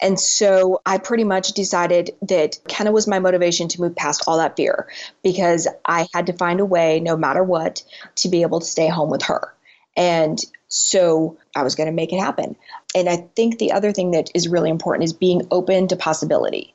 And 0.00 0.20
so 0.20 0.80
I 0.86 0.98
pretty 0.98 1.24
much 1.24 1.52
decided 1.52 2.10
that 2.22 2.58
Kenna 2.68 2.92
was 2.92 3.08
my 3.08 3.18
motivation 3.18 3.68
to 3.68 3.80
move 3.80 3.96
past 3.96 4.22
all 4.26 4.38
that 4.38 4.56
fear 4.56 4.88
because 5.24 5.66
I 5.86 6.06
had 6.12 6.26
to 6.26 6.32
find 6.32 6.60
a 6.60 6.64
way, 6.64 7.00
no 7.00 7.16
matter 7.16 7.42
what, 7.42 7.82
to 8.16 8.28
be 8.28 8.42
able 8.42 8.60
to 8.60 8.66
stay 8.66 8.88
home 8.88 9.10
with 9.10 9.22
her. 9.22 9.52
And 9.96 10.38
so 10.72 11.36
I 11.54 11.62
was 11.62 11.74
going 11.74 11.88
to 11.88 11.92
make 11.92 12.14
it 12.14 12.18
happen. 12.18 12.56
And 12.94 13.06
I 13.06 13.28
think 13.36 13.58
the 13.58 13.72
other 13.72 13.92
thing 13.92 14.12
that 14.12 14.30
is 14.34 14.48
really 14.48 14.70
important 14.70 15.04
is 15.04 15.12
being 15.12 15.46
open 15.50 15.88
to 15.88 15.96
possibility. 15.96 16.74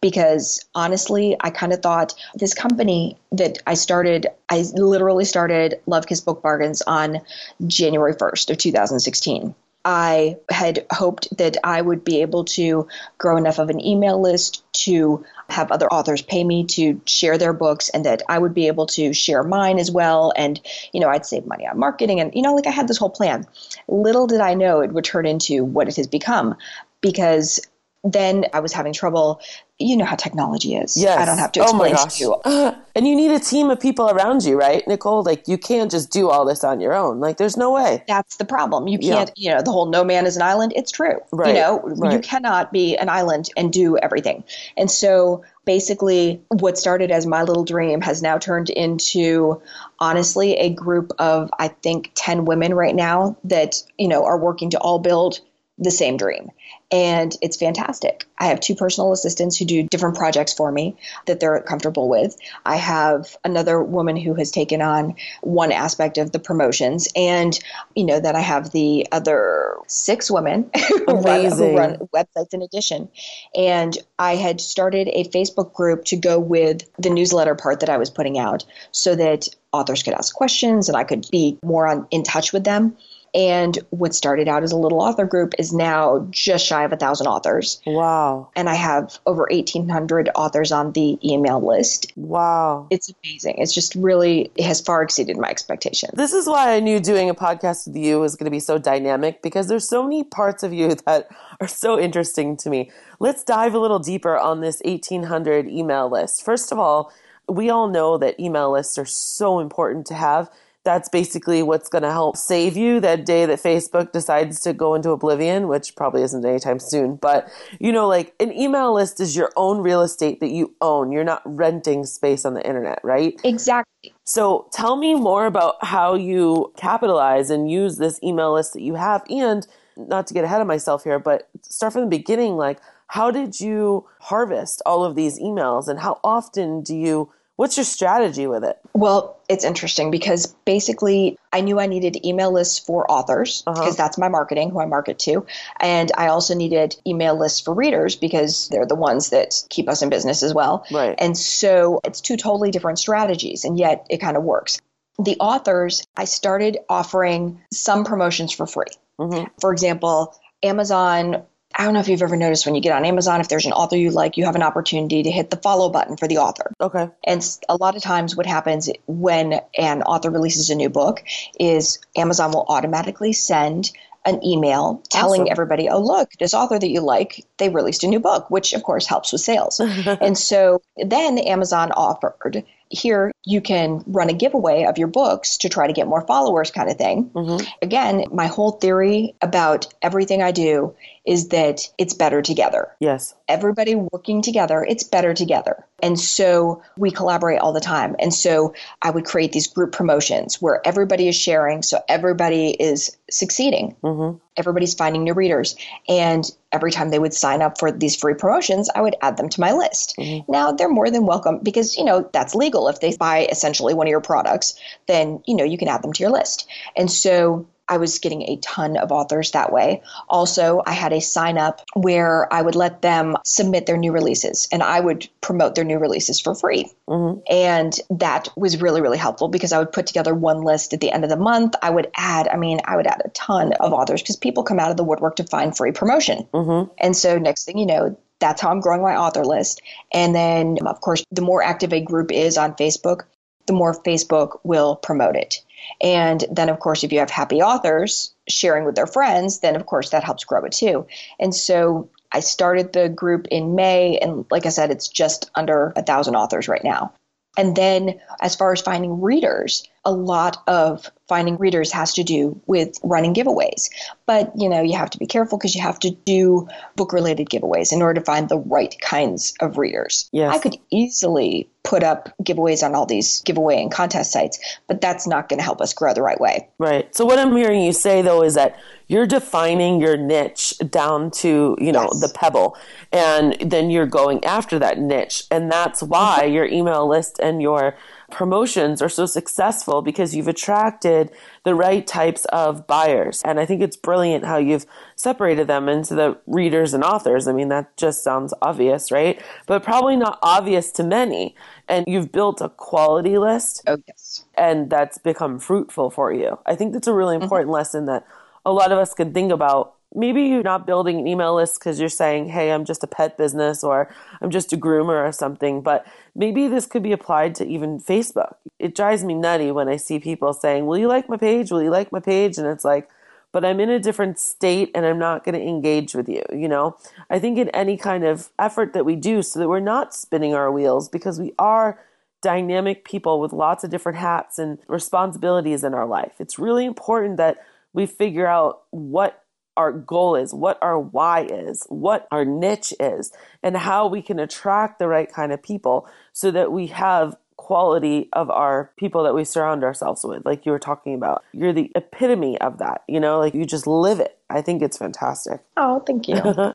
Because 0.00 0.64
honestly, 0.74 1.36
I 1.40 1.50
kind 1.50 1.72
of 1.72 1.82
thought 1.82 2.14
this 2.34 2.54
company 2.54 3.18
that 3.32 3.58
I 3.66 3.74
started, 3.74 4.26
I 4.48 4.64
literally 4.74 5.26
started 5.26 5.80
Love 5.86 6.06
Kiss 6.06 6.20
Book 6.20 6.42
Bargains 6.42 6.82
on 6.86 7.20
January 7.66 8.14
1st 8.14 8.50
of 8.50 8.58
2016. 8.58 9.54
I 9.84 10.38
had 10.50 10.86
hoped 10.90 11.36
that 11.36 11.56
I 11.62 11.82
would 11.82 12.04
be 12.04 12.22
able 12.22 12.44
to 12.44 12.88
grow 13.18 13.36
enough 13.36 13.58
of 13.58 13.68
an 13.68 13.84
email 13.84 14.20
list 14.20 14.64
to 14.84 15.24
have 15.50 15.70
other 15.70 15.92
authors 15.92 16.22
pay 16.22 16.42
me 16.42 16.64
to 16.64 17.00
share 17.06 17.36
their 17.36 17.52
books 17.52 17.90
and 17.90 18.04
that 18.06 18.22
I 18.28 18.38
would 18.38 18.54
be 18.54 18.66
able 18.66 18.86
to 18.86 19.12
share 19.12 19.42
mine 19.42 19.78
as 19.78 19.90
well. 19.90 20.32
And, 20.36 20.60
you 20.92 21.00
know, 21.00 21.08
I'd 21.08 21.26
save 21.26 21.46
money 21.46 21.66
on 21.66 21.78
marketing. 21.78 22.20
And, 22.20 22.34
you 22.34 22.42
know, 22.42 22.54
like 22.54 22.66
I 22.66 22.70
had 22.70 22.88
this 22.88 22.96
whole 22.96 23.10
plan. 23.10 23.46
Little 23.86 24.26
did 24.26 24.40
I 24.40 24.54
know 24.54 24.80
it 24.80 24.92
would 24.92 25.04
turn 25.04 25.26
into 25.26 25.64
what 25.64 25.88
it 25.88 25.96
has 25.96 26.06
become 26.06 26.56
because 27.02 27.60
then 28.04 28.46
I 28.52 28.60
was 28.60 28.72
having 28.72 28.92
trouble. 28.92 29.40
You 29.80 29.96
know 29.96 30.04
how 30.04 30.14
technology 30.14 30.76
is. 30.76 30.96
Yes. 30.96 31.18
I 31.18 31.24
don't 31.24 31.38
have 31.38 31.50
to 31.52 31.60
Oh 31.60 31.72
my 31.72 31.88
explain 31.88 31.94
gosh. 31.94 32.18
to 32.18 32.24
you. 32.24 32.34
Uh, 32.44 32.74
and 32.94 33.08
you 33.08 33.16
need 33.16 33.32
a 33.32 33.40
team 33.40 33.70
of 33.70 33.80
people 33.80 34.08
around 34.08 34.44
you, 34.44 34.56
right, 34.56 34.86
Nicole? 34.86 35.24
Like 35.24 35.48
you 35.48 35.58
can't 35.58 35.90
just 35.90 36.12
do 36.12 36.30
all 36.30 36.44
this 36.44 36.62
on 36.62 36.80
your 36.80 36.94
own. 36.94 37.18
Like 37.18 37.38
there's 37.38 37.56
no 37.56 37.72
way. 37.72 38.04
That's 38.06 38.36
the 38.36 38.44
problem. 38.44 38.86
You 38.86 38.98
can't, 39.00 39.32
you 39.36 39.50
know, 39.50 39.62
the 39.62 39.72
whole 39.72 39.86
no 39.86 40.04
man 40.04 40.26
is 40.26 40.36
an 40.36 40.42
island. 40.42 40.72
It's 40.76 40.92
true. 40.92 41.18
Right, 41.32 41.48
You 41.48 41.54
know, 41.54 41.80
right. 41.80 42.12
you 42.12 42.20
cannot 42.20 42.72
be 42.72 42.96
an 42.96 43.08
island 43.08 43.48
and 43.56 43.72
do 43.72 43.98
everything. 43.98 44.44
And 44.76 44.88
so 44.88 45.42
basically, 45.64 46.40
what 46.48 46.78
started 46.78 47.10
as 47.10 47.26
my 47.26 47.42
little 47.42 47.64
dream 47.64 48.00
has 48.02 48.22
now 48.22 48.38
turned 48.38 48.70
into 48.70 49.60
honestly 49.98 50.54
a 50.56 50.70
group 50.70 51.12
of, 51.18 51.50
I 51.58 51.66
think, 51.68 52.12
10 52.14 52.44
women 52.44 52.74
right 52.74 52.94
now 52.94 53.36
that, 53.42 53.82
you 53.98 54.06
know, 54.06 54.24
are 54.24 54.38
working 54.38 54.70
to 54.70 54.78
all 54.78 55.00
build 55.00 55.40
the 55.78 55.90
same 55.90 56.16
dream. 56.16 56.50
And 56.90 57.36
it's 57.42 57.56
fantastic. 57.56 58.26
I 58.38 58.46
have 58.46 58.60
two 58.60 58.76
personal 58.76 59.12
assistants 59.12 59.56
who 59.56 59.64
do 59.64 59.82
different 59.84 60.16
projects 60.16 60.52
for 60.52 60.70
me 60.70 60.96
that 61.26 61.40
they're 61.40 61.60
comfortable 61.62 62.08
with. 62.08 62.36
I 62.64 62.76
have 62.76 63.36
another 63.44 63.82
woman 63.82 64.16
who 64.16 64.34
has 64.34 64.52
taken 64.52 64.80
on 64.80 65.16
one 65.40 65.72
aspect 65.72 66.18
of 66.18 66.30
the 66.30 66.38
promotions. 66.38 67.08
And, 67.16 67.58
you 67.96 68.04
know, 68.04 68.20
then 68.20 68.36
I 68.36 68.40
have 68.40 68.70
the 68.70 69.08
other 69.10 69.76
six 69.88 70.30
women 70.30 70.70
who 70.88 71.04
run, 71.06 71.50
who 71.50 71.76
run 71.76 71.96
websites 72.14 72.54
in 72.54 72.62
addition. 72.62 73.08
And 73.56 73.96
I 74.18 74.36
had 74.36 74.60
started 74.60 75.08
a 75.08 75.24
Facebook 75.24 75.72
group 75.72 76.04
to 76.06 76.16
go 76.16 76.38
with 76.38 76.88
the 76.98 77.10
newsletter 77.10 77.56
part 77.56 77.80
that 77.80 77.90
I 77.90 77.96
was 77.96 78.10
putting 78.10 78.38
out 78.38 78.64
so 78.92 79.16
that 79.16 79.48
authors 79.72 80.04
could 80.04 80.14
ask 80.14 80.32
questions 80.32 80.88
and 80.88 80.96
I 80.96 81.02
could 81.02 81.26
be 81.32 81.58
more 81.64 81.88
on, 81.88 82.06
in 82.12 82.22
touch 82.22 82.52
with 82.52 82.62
them. 82.62 82.96
And 83.34 83.76
what 83.90 84.14
started 84.14 84.46
out 84.46 84.62
as 84.62 84.70
a 84.70 84.76
little 84.76 85.02
author 85.02 85.24
group 85.24 85.54
is 85.58 85.72
now 85.72 86.26
just 86.30 86.64
shy 86.64 86.84
of 86.84 86.92
a 86.92 86.96
thousand 86.96 87.26
authors. 87.26 87.80
Wow. 87.84 88.50
And 88.54 88.68
I 88.68 88.74
have 88.74 89.18
over 89.26 89.48
1,800 89.50 90.30
authors 90.36 90.70
on 90.70 90.92
the 90.92 91.18
email 91.28 91.64
list. 91.64 92.12
Wow. 92.14 92.86
It's 92.90 93.12
amazing. 93.24 93.56
It's 93.58 93.74
just 93.74 93.96
really, 93.96 94.52
it 94.54 94.64
has 94.64 94.80
far 94.80 95.02
exceeded 95.02 95.36
my 95.36 95.48
expectations. 95.48 96.12
This 96.14 96.32
is 96.32 96.46
why 96.46 96.76
I 96.76 96.80
knew 96.80 97.00
doing 97.00 97.28
a 97.28 97.34
podcast 97.34 97.88
with 97.88 97.96
you 97.96 98.20
was 98.20 98.36
going 98.36 98.46
to 98.46 98.50
be 98.50 98.60
so 98.60 98.78
dynamic 98.78 99.42
because 99.42 99.66
there's 99.66 99.88
so 99.88 100.04
many 100.04 100.22
parts 100.22 100.62
of 100.62 100.72
you 100.72 100.94
that 101.06 101.28
are 101.60 101.68
so 101.68 101.98
interesting 101.98 102.56
to 102.58 102.70
me. 102.70 102.90
Let's 103.18 103.42
dive 103.42 103.74
a 103.74 103.80
little 103.80 103.98
deeper 103.98 104.38
on 104.38 104.60
this 104.60 104.80
1,800 104.84 105.68
email 105.68 106.08
list. 106.08 106.44
First 106.44 106.70
of 106.70 106.78
all, 106.78 107.12
we 107.48 107.68
all 107.68 107.88
know 107.88 108.16
that 108.18 108.38
email 108.40 108.72
lists 108.72 108.96
are 108.96 109.04
so 109.04 109.58
important 109.58 110.06
to 110.06 110.14
have 110.14 110.50
that's 110.84 111.08
basically 111.08 111.62
what's 111.62 111.88
going 111.88 112.02
to 112.02 112.12
help 112.12 112.36
save 112.36 112.76
you 112.76 113.00
that 113.00 113.24
day 113.24 113.46
that 113.46 113.62
Facebook 113.62 114.12
decides 114.12 114.60
to 114.60 114.72
go 114.72 114.94
into 114.94 115.10
oblivion, 115.10 115.66
which 115.66 115.96
probably 115.96 116.22
isn't 116.22 116.44
anytime 116.44 116.78
soon. 116.78 117.16
But, 117.16 117.48
you 117.80 117.90
know, 117.90 118.06
like 118.06 118.34
an 118.38 118.52
email 118.52 118.94
list 118.94 119.18
is 119.18 119.34
your 119.34 119.50
own 119.56 119.78
real 119.78 120.02
estate 120.02 120.40
that 120.40 120.50
you 120.50 120.74
own. 120.80 121.10
You're 121.10 121.24
not 121.24 121.42
renting 121.44 122.04
space 122.04 122.44
on 122.44 122.54
the 122.54 122.64
internet, 122.66 123.00
right? 123.02 123.40
Exactly. 123.44 124.12
So 124.24 124.68
tell 124.72 124.96
me 124.96 125.14
more 125.14 125.46
about 125.46 125.82
how 125.82 126.14
you 126.14 126.72
capitalize 126.76 127.48
and 127.50 127.70
use 127.70 127.96
this 127.96 128.22
email 128.22 128.52
list 128.52 128.74
that 128.74 128.82
you 128.82 128.94
have. 128.94 129.24
And 129.30 129.66
not 129.96 130.26
to 130.26 130.34
get 130.34 130.44
ahead 130.44 130.60
of 130.60 130.66
myself 130.66 131.04
here, 131.04 131.18
but 131.18 131.48
start 131.62 131.94
from 131.94 132.02
the 132.02 132.08
beginning. 132.08 132.56
Like, 132.56 132.78
how 133.08 133.30
did 133.30 133.60
you 133.60 134.06
harvest 134.20 134.82
all 134.84 135.04
of 135.04 135.14
these 135.14 135.38
emails 135.40 135.88
and 135.88 136.00
how 136.00 136.20
often 136.24 136.82
do 136.82 136.96
you 136.96 137.32
What's 137.56 137.76
your 137.76 137.84
strategy 137.84 138.46
with 138.48 138.64
it? 138.64 138.78
Well, 138.94 139.38
it's 139.48 139.64
interesting 139.64 140.10
because 140.10 140.46
basically 140.64 141.38
I 141.52 141.60
knew 141.60 141.78
I 141.78 141.86
needed 141.86 142.24
email 142.26 142.52
lists 142.52 142.80
for 142.80 143.08
authors 143.10 143.62
because 143.62 143.78
uh-huh. 143.78 143.94
that's 143.96 144.18
my 144.18 144.28
marketing, 144.28 144.70
who 144.70 144.80
I 144.80 144.86
market 144.86 145.20
to. 145.20 145.46
And 145.78 146.10
I 146.18 146.28
also 146.28 146.54
needed 146.54 146.96
email 147.06 147.38
lists 147.38 147.60
for 147.60 147.72
readers 147.72 148.16
because 148.16 148.68
they're 148.70 148.86
the 148.86 148.96
ones 148.96 149.30
that 149.30 149.62
keep 149.70 149.88
us 149.88 150.02
in 150.02 150.10
business 150.10 150.42
as 150.42 150.52
well. 150.52 150.84
Right. 150.90 151.14
And 151.18 151.36
so 151.36 152.00
it's 152.02 152.20
two 152.20 152.36
totally 152.36 152.72
different 152.72 152.98
strategies, 152.98 153.64
and 153.64 153.78
yet 153.78 154.04
it 154.10 154.18
kind 154.18 154.36
of 154.36 154.42
works. 154.42 154.80
The 155.22 155.36
authors, 155.38 156.04
I 156.16 156.24
started 156.24 156.78
offering 156.88 157.60
some 157.72 158.04
promotions 158.04 158.52
for 158.52 158.66
free. 158.66 158.86
Mm-hmm. 159.20 159.44
For 159.60 159.72
example, 159.72 160.34
Amazon 160.64 161.44
I 161.76 161.84
don't 161.84 161.94
know 161.94 162.00
if 162.00 162.08
you've 162.08 162.22
ever 162.22 162.36
noticed 162.36 162.66
when 162.66 162.74
you 162.74 162.80
get 162.80 162.92
on 162.92 163.04
Amazon, 163.04 163.40
if 163.40 163.48
there's 163.48 163.66
an 163.66 163.72
author 163.72 163.96
you 163.96 164.10
like, 164.10 164.36
you 164.36 164.44
have 164.44 164.54
an 164.54 164.62
opportunity 164.62 165.22
to 165.24 165.30
hit 165.30 165.50
the 165.50 165.56
follow 165.56 165.88
button 165.90 166.16
for 166.16 166.28
the 166.28 166.38
author. 166.38 166.72
Okay. 166.80 167.08
And 167.24 167.58
a 167.68 167.76
lot 167.76 167.96
of 167.96 168.02
times, 168.02 168.36
what 168.36 168.46
happens 168.46 168.88
when 169.06 169.60
an 169.76 170.02
author 170.02 170.30
releases 170.30 170.70
a 170.70 170.74
new 170.74 170.88
book 170.88 171.24
is 171.58 171.98
Amazon 172.16 172.52
will 172.52 172.66
automatically 172.68 173.32
send 173.32 173.90
an 174.26 174.42
email 174.44 175.02
telling 175.10 175.42
awesome. 175.42 175.52
everybody, 175.52 175.88
oh, 175.88 176.00
look, 176.00 176.30
this 176.38 176.54
author 176.54 176.78
that 176.78 176.88
you 176.88 177.00
like, 177.00 177.44
they 177.58 177.68
released 177.68 178.04
a 178.04 178.06
new 178.06 178.20
book, 178.20 178.50
which 178.50 178.72
of 178.72 178.82
course 178.82 179.06
helps 179.06 179.32
with 179.32 179.40
sales. 179.40 179.80
and 180.20 180.38
so 180.38 180.80
then 180.96 181.38
Amazon 181.38 181.92
offered 181.92 182.64
here 182.94 183.32
you 183.44 183.60
can 183.60 184.02
run 184.06 184.30
a 184.30 184.32
giveaway 184.32 184.84
of 184.84 184.96
your 184.98 185.08
books 185.08 185.58
to 185.58 185.68
try 185.68 185.86
to 185.86 185.92
get 185.92 186.06
more 186.06 186.26
followers 186.26 186.70
kind 186.70 186.90
of 186.90 186.96
thing. 186.96 187.30
Mm-hmm. 187.34 187.66
again 187.82 188.24
my 188.32 188.46
whole 188.46 188.72
theory 188.72 189.34
about 189.42 189.92
everything 190.02 190.42
i 190.42 190.50
do 190.52 190.94
is 191.26 191.48
that 191.48 191.90
it's 191.96 192.12
better 192.12 192.42
together. 192.42 192.88
Yes. 193.00 193.34
Everybody 193.48 193.94
working 193.94 194.42
together 194.42 194.84
it's 194.88 195.04
better 195.04 195.34
together. 195.34 195.86
And 196.02 196.18
so 196.20 196.82
we 196.96 197.10
collaborate 197.10 197.60
all 197.60 197.72
the 197.72 197.80
time. 197.80 198.16
And 198.18 198.32
so 198.32 198.74
i 199.02 199.10
would 199.10 199.24
create 199.24 199.52
these 199.52 199.66
group 199.66 199.92
promotions 199.92 200.60
where 200.60 200.80
everybody 200.86 201.28
is 201.28 201.36
sharing 201.36 201.82
so 201.82 202.00
everybody 202.08 202.70
is 202.70 203.16
succeeding. 203.30 203.96
Mm-hmm. 204.02 204.38
Everybody's 204.56 204.94
finding 204.94 205.24
new 205.24 205.34
readers. 205.34 205.76
And 206.08 206.44
every 206.74 206.90
time 206.90 207.10
they 207.10 207.18
would 207.18 207.32
sign 207.32 207.62
up 207.62 207.78
for 207.78 207.90
these 207.90 208.16
free 208.16 208.34
promotions, 208.34 208.90
I 208.94 209.00
would 209.00 209.14
add 209.22 209.36
them 209.36 209.48
to 209.48 209.60
my 209.60 209.72
list. 209.72 210.14
Mm-hmm. 210.18 210.50
Now 210.52 210.72
they're 210.72 210.88
more 210.88 211.10
than 211.10 211.24
welcome 211.24 211.60
because, 211.62 211.96
you 211.96 212.04
know, 212.04 212.28
that's 212.32 212.54
legal. 212.54 212.88
If 212.88 213.00
they 213.00 213.16
buy 213.16 213.46
essentially 213.50 213.94
one 213.94 214.06
of 214.06 214.10
your 214.10 214.20
products, 214.20 214.78
then, 215.06 215.42
you 215.46 215.54
know, 215.56 215.64
you 215.64 215.78
can 215.78 215.88
add 215.88 216.02
them 216.02 216.12
to 216.12 216.22
your 216.22 216.32
list. 216.32 216.68
And 216.96 217.10
so 217.10 217.66
I 217.88 217.98
was 217.98 218.18
getting 218.18 218.42
a 218.42 218.56
ton 218.56 218.96
of 218.96 219.12
authors 219.12 219.50
that 219.50 219.72
way. 219.72 220.02
Also, 220.28 220.82
I 220.86 220.92
had 220.92 221.12
a 221.12 221.20
sign 221.20 221.58
up 221.58 221.82
where 221.94 222.52
I 222.52 222.62
would 222.62 222.74
let 222.74 223.02
them 223.02 223.36
submit 223.44 223.86
their 223.86 223.96
new 223.96 224.12
releases 224.12 224.68
and 224.72 224.82
I 224.82 225.00
would 225.00 225.28
promote 225.40 225.74
their 225.74 225.84
new 225.84 225.98
releases 225.98 226.40
for 226.40 226.54
free. 226.54 226.90
Mm-hmm. 227.08 227.40
And 227.50 227.98
that 228.10 228.48
was 228.56 228.80
really, 228.80 229.00
really 229.00 229.18
helpful 229.18 229.48
because 229.48 229.72
I 229.72 229.78
would 229.78 229.92
put 229.92 230.06
together 230.06 230.34
one 230.34 230.62
list 230.62 230.94
at 230.94 231.00
the 231.00 231.12
end 231.12 231.24
of 231.24 231.30
the 231.30 231.36
month. 231.36 231.74
I 231.82 231.90
would 231.90 232.10
add, 232.16 232.48
I 232.48 232.56
mean, 232.56 232.80
I 232.84 232.96
would 232.96 233.06
add 233.06 233.22
a 233.24 233.28
ton 233.30 233.74
of 233.74 233.92
authors 233.92 234.22
because 234.22 234.36
people 234.36 234.62
come 234.62 234.80
out 234.80 234.90
of 234.90 234.96
the 234.96 235.04
woodwork 235.04 235.36
to 235.36 235.44
find 235.44 235.76
free 235.76 235.92
promotion. 235.92 236.46
Mm-hmm. 236.54 236.90
And 236.98 237.16
so, 237.16 237.38
next 237.38 237.64
thing 237.64 237.78
you 237.78 237.86
know, 237.86 238.16
that's 238.40 238.60
how 238.60 238.70
I'm 238.70 238.80
growing 238.80 239.02
my 239.02 239.16
author 239.16 239.44
list. 239.44 239.82
And 240.12 240.34
then, 240.34 240.78
of 240.86 241.00
course, 241.00 241.24
the 241.30 241.42
more 241.42 241.62
active 241.62 241.92
a 241.92 242.00
group 242.00 242.32
is 242.32 242.58
on 242.58 242.74
Facebook, 242.74 243.22
the 243.66 243.72
more 243.72 243.94
Facebook 244.02 244.58
will 244.64 244.96
promote 244.96 245.36
it. 245.36 245.63
And 246.00 246.44
then, 246.50 246.68
of 246.68 246.80
course, 246.80 247.04
if 247.04 247.12
you 247.12 247.18
have 247.18 247.30
happy 247.30 247.62
authors 247.62 248.34
sharing 248.48 248.84
with 248.84 248.94
their 248.94 249.06
friends, 249.06 249.60
then 249.60 249.76
of 249.76 249.86
course 249.86 250.10
that 250.10 250.24
helps 250.24 250.44
grow 250.44 250.64
it 250.64 250.72
too. 250.72 251.06
And 251.38 251.54
so 251.54 252.08
I 252.32 252.40
started 252.40 252.92
the 252.92 253.08
group 253.08 253.46
in 253.50 253.74
May, 253.74 254.18
and 254.18 254.44
like 254.50 254.66
I 254.66 254.70
said, 254.70 254.90
it's 254.90 255.08
just 255.08 255.50
under 255.54 255.92
a 255.96 256.02
thousand 256.02 256.34
authors 256.34 256.68
right 256.68 256.82
now. 256.82 257.12
And 257.56 257.76
then, 257.76 258.20
as 258.40 258.56
far 258.56 258.72
as 258.72 258.80
finding 258.80 259.20
readers, 259.20 259.86
a 260.04 260.12
lot 260.12 260.62
of 260.66 261.10
finding 261.28 261.56
readers 261.56 261.90
has 261.92 262.12
to 262.14 262.22
do 262.22 262.60
with 262.66 262.98
running 263.02 263.32
giveaways. 263.32 263.88
But, 264.26 264.52
you 264.56 264.68
know, 264.68 264.82
you 264.82 264.96
have 264.96 265.10
to 265.10 265.18
be 265.18 265.26
careful 265.26 265.56
because 265.56 265.74
you 265.74 265.80
have 265.82 265.98
to 266.00 266.10
do 266.10 266.68
book 266.96 267.12
related 267.12 267.48
giveaways 267.48 267.92
in 267.92 268.02
order 268.02 268.20
to 268.20 268.24
find 268.24 268.48
the 268.48 268.58
right 268.58 268.94
kinds 269.00 269.54
of 269.60 269.78
readers. 269.78 270.28
Yes. 270.32 270.54
I 270.54 270.58
could 270.58 270.76
easily 270.90 271.68
put 271.84 272.02
up 272.02 272.34
giveaways 272.42 272.82
on 272.82 272.94
all 272.94 273.06
these 273.06 273.40
giveaway 273.42 273.80
and 273.80 273.90
contest 273.90 274.32
sites, 274.32 274.58
but 274.86 275.00
that's 275.00 275.26
not 275.26 275.48
going 275.48 275.58
to 275.58 275.64
help 275.64 275.80
us 275.80 275.94
grow 275.94 276.12
the 276.12 276.22
right 276.22 276.40
way. 276.40 276.68
Right. 276.78 277.14
So 277.14 277.24
what 277.24 277.38
I'm 277.38 277.54
hearing 277.56 277.82
you 277.82 277.92
say 277.92 278.22
though 278.22 278.42
is 278.42 278.54
that 278.54 278.76
you're 279.06 279.26
defining 279.26 280.00
your 280.00 280.16
niche 280.16 280.74
down 280.90 281.30
to, 281.30 281.76
you 281.80 281.92
know, 281.92 282.08
yes. 282.12 282.20
the 282.20 282.32
pebble 282.34 282.76
and 283.12 283.56
then 283.60 283.90
you're 283.90 284.06
going 284.06 284.44
after 284.44 284.78
that 284.78 284.98
niche 284.98 285.44
and 285.50 285.70
that's 285.70 286.02
why 286.02 286.44
your 286.44 286.64
email 286.66 287.06
list 287.08 287.38
and 287.40 287.60
your 287.60 287.96
promotions 288.30 289.00
are 289.00 289.08
so 289.08 289.26
successful 289.26 290.02
because 290.02 290.34
you've 290.34 290.48
attracted 290.48 291.30
the 291.62 291.74
right 291.74 292.06
types 292.06 292.44
of 292.46 292.86
buyers. 292.86 293.40
And 293.44 293.60
I 293.60 293.66
think 293.66 293.80
it's 293.80 293.96
brilliant 293.96 294.44
how 294.44 294.58
you've 294.58 294.86
separated 295.16 295.66
them 295.68 295.88
into 295.88 296.14
the 296.14 296.36
readers 296.46 296.94
and 296.94 297.04
authors. 297.04 297.46
I 297.46 297.52
mean, 297.52 297.68
that 297.68 297.96
just 297.96 298.22
sounds 298.22 298.52
obvious, 298.60 299.12
right? 299.12 299.40
But 299.66 299.82
probably 299.82 300.16
not 300.16 300.38
obvious 300.42 300.90
to 300.92 301.04
many. 301.04 301.54
And 301.88 302.04
you've 302.08 302.32
built 302.32 302.60
a 302.60 302.68
quality 302.70 303.38
list. 303.38 303.82
Oh, 303.86 303.98
yes. 304.08 304.44
And 304.54 304.90
that's 304.90 305.18
become 305.18 305.58
fruitful 305.58 306.10
for 306.10 306.32
you. 306.32 306.58
I 306.66 306.74
think 306.74 306.92
that's 306.92 307.06
a 307.06 307.14
really 307.14 307.36
mm-hmm. 307.36 307.44
important 307.44 307.68
mm-hmm. 307.68 307.74
lesson 307.74 308.06
that 308.06 308.26
a 308.64 308.72
lot 308.72 308.92
of 308.92 308.98
us 308.98 309.14
can 309.14 309.32
think 309.32 309.52
about 309.52 309.94
maybe 310.14 310.42
you're 310.42 310.62
not 310.62 310.86
building 310.86 311.18
an 311.18 311.26
email 311.26 311.56
list 311.56 311.78
because 311.80 311.98
you're 311.98 312.08
saying, 312.08 312.48
hey, 312.48 312.70
I'm 312.70 312.84
just 312.84 313.02
a 313.02 313.06
pet 313.06 313.36
business 313.36 313.82
or 313.82 314.14
I'm 314.40 314.50
just 314.50 314.72
a 314.72 314.76
groomer 314.76 315.28
or 315.28 315.32
something, 315.32 315.82
but 315.82 316.06
maybe 316.34 316.68
this 316.68 316.86
could 316.86 317.02
be 317.02 317.12
applied 317.12 317.54
to 317.56 317.66
even 317.66 317.98
Facebook. 317.98 318.54
It 318.78 318.94
drives 318.94 319.24
me 319.24 319.34
nutty 319.34 319.72
when 319.72 319.88
I 319.88 319.96
see 319.96 320.20
people 320.20 320.52
saying, 320.52 320.86
will 320.86 320.98
you 320.98 321.08
like 321.08 321.28
my 321.28 321.36
page? 321.36 321.72
Will 321.72 321.82
you 321.82 321.90
like 321.90 322.12
my 322.12 322.20
page? 322.20 322.58
And 322.58 322.66
it's 322.66 322.84
like, 322.84 323.10
but 323.50 323.64
I'm 323.64 323.80
in 323.80 323.90
a 323.90 324.00
different 324.00 324.38
state 324.38 324.90
and 324.94 325.04
I'm 325.04 325.18
not 325.18 325.44
going 325.44 325.54
to 325.54 325.60
engage 325.60 326.14
with 326.14 326.28
you. 326.28 326.42
You 326.52 326.68
know, 326.68 326.96
I 327.30 327.38
think 327.38 327.58
in 327.58 327.68
any 327.70 327.96
kind 327.96 328.24
of 328.24 328.50
effort 328.58 328.92
that 328.94 329.04
we 329.04 329.16
do 329.16 329.42
so 329.42 329.58
that 329.58 329.68
we're 329.68 329.80
not 329.80 330.14
spinning 330.14 330.54
our 330.54 330.70
wheels 330.70 331.08
because 331.08 331.40
we 331.40 331.52
are 331.58 331.98
dynamic 332.42 333.04
people 333.04 333.40
with 333.40 333.52
lots 333.52 333.84
of 333.84 333.90
different 333.90 334.18
hats 334.18 334.58
and 334.58 334.78
responsibilities 334.86 335.82
in 335.82 335.94
our 335.94 336.06
life. 336.06 336.32
It's 336.38 336.58
really 336.58 336.84
important 336.84 337.36
that 337.38 337.64
we 337.94 338.04
figure 338.04 338.46
out 338.46 338.82
what 338.90 339.44
our 339.76 339.92
goal 339.92 340.36
is, 340.36 340.52
what 340.52 340.78
our 340.82 340.98
why 340.98 341.44
is, 341.44 341.84
what 341.88 342.28
our 342.30 342.44
niche 342.44 342.92
is, 343.00 343.32
and 343.62 343.76
how 343.76 344.06
we 344.06 344.22
can 344.22 344.38
attract 344.38 344.98
the 344.98 345.08
right 345.08 345.32
kind 345.32 345.52
of 345.52 345.62
people 345.62 346.06
so 346.32 346.50
that 346.50 346.70
we 346.70 346.88
have 346.88 347.36
quality 347.56 348.28
of 348.32 348.50
our 348.50 348.90
people 348.96 349.22
that 349.22 349.34
we 349.34 349.44
surround 349.44 349.82
ourselves 349.82 350.22
with, 350.24 350.44
like 350.44 350.66
you 350.66 350.72
were 350.72 350.78
talking 350.78 351.14
about. 351.14 351.42
You're 351.52 351.72
the 351.72 351.90
epitome 351.94 352.60
of 352.60 352.78
that, 352.78 353.02
you 353.08 353.18
know, 353.18 353.38
like 353.38 353.54
you 353.54 353.64
just 353.64 353.86
live 353.86 354.20
it. 354.20 354.38
I 354.50 354.60
think 354.60 354.82
it's 354.82 354.98
fantastic. 354.98 355.60
Oh, 355.76 356.00
thank 356.00 356.28
you. 356.28 356.36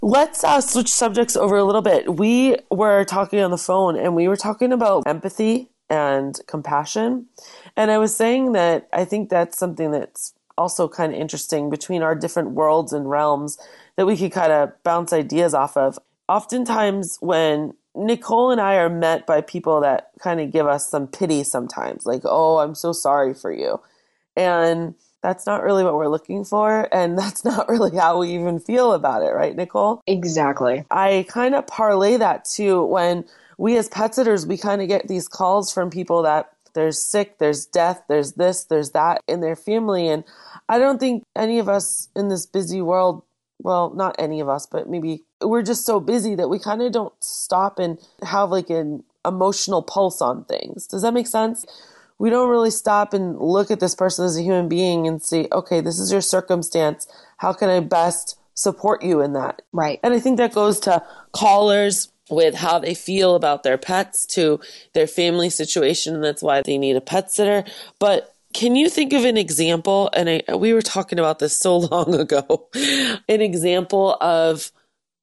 Let's 0.03 0.43
uh, 0.43 0.61
switch 0.61 0.89
subjects 0.89 1.35
over 1.35 1.57
a 1.57 1.63
little 1.63 1.81
bit. 1.81 2.15
We 2.15 2.55
were 2.69 3.03
talking 3.03 3.39
on 3.39 3.49
the 3.49 3.57
phone 3.57 3.97
and 3.97 4.15
we 4.15 4.27
were 4.27 4.37
talking 4.37 4.71
about 4.71 5.07
empathy 5.07 5.69
and 5.89 6.39
compassion. 6.45 7.25
And 7.75 7.89
I 7.89 7.97
was 7.97 8.15
saying 8.15 8.51
that 8.51 8.87
I 8.93 9.03
think 9.03 9.29
that's 9.29 9.57
something 9.57 9.89
that's 9.89 10.35
also 10.57 10.87
kind 10.87 11.13
of 11.13 11.19
interesting 11.19 11.69
between 11.71 12.03
our 12.03 12.13
different 12.13 12.51
worlds 12.51 12.93
and 12.93 13.09
realms 13.09 13.57
that 13.95 14.05
we 14.05 14.15
could 14.15 14.31
kind 14.31 14.51
of 14.51 14.71
bounce 14.83 15.11
ideas 15.11 15.55
off 15.55 15.75
of. 15.75 15.97
Oftentimes, 16.29 17.17
when 17.19 17.73
Nicole 17.97 18.51
and 18.51 18.61
I 18.61 18.75
are 18.75 18.89
met 18.89 19.25
by 19.25 19.41
people 19.41 19.81
that 19.81 20.11
kind 20.19 20.39
of 20.39 20.51
give 20.51 20.67
us 20.67 20.89
some 20.89 21.07
pity 21.07 21.43
sometimes, 21.43 22.05
like, 22.05 22.21
oh, 22.25 22.59
I'm 22.59 22.75
so 22.75 22.93
sorry 22.93 23.33
for 23.33 23.51
you. 23.51 23.79
And 24.35 24.95
that's 25.23 25.45
not 25.45 25.63
really 25.63 25.83
what 25.83 25.95
we're 25.95 26.07
looking 26.07 26.45
for. 26.45 26.87
And 26.93 27.17
that's 27.19 27.43
not 27.43 27.69
really 27.69 27.97
how 27.97 28.19
we 28.19 28.35
even 28.35 28.59
feel 28.59 28.93
about 28.93 29.23
it, 29.23 29.31
right, 29.31 29.55
Nicole? 29.55 30.01
Exactly. 30.07 30.85
I 30.91 31.25
kind 31.27 31.55
of 31.55 31.67
parlay 31.67 32.17
that 32.17 32.45
too 32.45 32.83
when 32.85 33.25
we 33.57 33.77
as 33.77 33.89
pet 33.89 34.15
sitters, 34.15 34.45
we 34.45 34.57
kind 34.57 34.81
of 34.81 34.87
get 34.87 35.07
these 35.07 35.27
calls 35.27 35.73
from 35.73 35.89
people 35.89 36.21
that 36.23 36.51
there's 36.73 37.01
sick, 37.01 37.39
there's 37.39 37.65
death, 37.65 38.03
there's 38.07 38.33
this, 38.33 38.65
there's 38.65 38.91
that 38.91 39.21
in 39.27 39.41
their 39.41 39.55
family. 39.55 40.07
And 40.09 40.23
I 40.69 40.77
don't 40.77 40.99
think 40.99 41.23
any 41.35 41.57
of 41.57 41.67
us 41.67 42.09
in 42.15 42.27
this 42.27 42.45
busy 42.45 42.81
world, 42.81 43.23
well, 43.59 43.91
not 43.95 44.15
any 44.19 44.39
of 44.39 44.49
us, 44.49 44.65
but 44.65 44.89
maybe 44.89 45.23
we're 45.41 45.63
just 45.63 45.85
so 45.85 45.99
busy 45.99 46.35
that 46.35 46.49
we 46.49 46.59
kind 46.59 46.81
of 46.81 46.91
don't 46.91 47.13
stop 47.23 47.79
and 47.79 47.99
have 48.23 48.49
like 48.49 48.69
an 48.69 49.03
emotional 49.25 49.81
pulse 49.81 50.21
on 50.21 50.45
things. 50.45 50.87
Does 50.87 51.01
that 51.01 51.13
make 51.13 51.27
sense? 51.27 51.65
we 52.19 52.29
don't 52.29 52.49
really 52.49 52.71
stop 52.71 53.13
and 53.13 53.39
look 53.39 53.69
at 53.71 53.79
this 53.79 53.95
person 53.95 54.25
as 54.25 54.37
a 54.37 54.41
human 54.41 54.67
being 54.67 55.07
and 55.07 55.21
say, 55.21 55.47
okay, 55.51 55.81
this 55.81 55.99
is 55.99 56.11
your 56.11 56.21
circumstance. 56.21 57.07
How 57.37 57.53
can 57.53 57.69
I 57.69 57.79
best 57.79 58.39
support 58.55 59.03
you 59.03 59.21
in 59.21 59.33
that? 59.33 59.61
Right. 59.71 59.99
And 60.03 60.13
I 60.13 60.19
think 60.19 60.37
that 60.37 60.53
goes 60.53 60.79
to 60.81 61.03
callers 61.31 62.11
with 62.29 62.55
how 62.55 62.79
they 62.79 62.93
feel 62.93 63.35
about 63.35 63.63
their 63.63 63.77
pets 63.77 64.25
to 64.25 64.59
their 64.93 65.07
family 65.07 65.49
situation. 65.49 66.15
And 66.15 66.23
that's 66.23 66.41
why 66.41 66.61
they 66.61 66.77
need 66.77 66.95
a 66.95 67.01
pet 67.01 67.31
sitter. 67.31 67.63
But 67.99 68.33
can 68.57 68.75
you 68.75 68.89
think 68.89 69.13
of 69.13 69.23
an 69.23 69.37
example? 69.37 70.09
And 70.13 70.41
I, 70.49 70.55
we 70.55 70.73
were 70.73 70.81
talking 70.81 71.19
about 71.19 71.37
this 71.37 71.55
so 71.59 71.77
long 71.77 72.15
ago. 72.15 72.67
an 73.29 73.41
example 73.41 74.17
of 74.19 74.71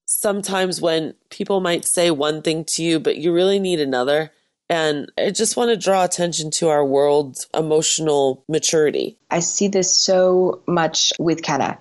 sometimes 0.07 0.81
when 0.81 1.15
people 1.31 1.61
might 1.61 1.85
say 1.85 2.13
one 2.13 2.43
thing 2.43 2.65
to 2.65 2.85
you, 2.85 3.01
but 3.01 3.17
you 3.17 3.33
really 3.33 3.59
need 3.59 3.81
another 3.81 4.31
and 4.71 5.13
I 5.19 5.31
just 5.31 5.59
want 5.59 5.69
to 5.71 5.77
draw 5.77 6.05
attention 6.05 6.51
to 6.53 6.69
our 6.69 6.85
world's 6.87 7.47
emotional 7.53 8.43
maturity. 8.49 9.19
I 9.31 9.41
see 9.41 9.69
this 9.69 9.95
so 9.95 10.63
much 10.67 11.13
with 11.19 11.43
Kenna. 11.43 11.77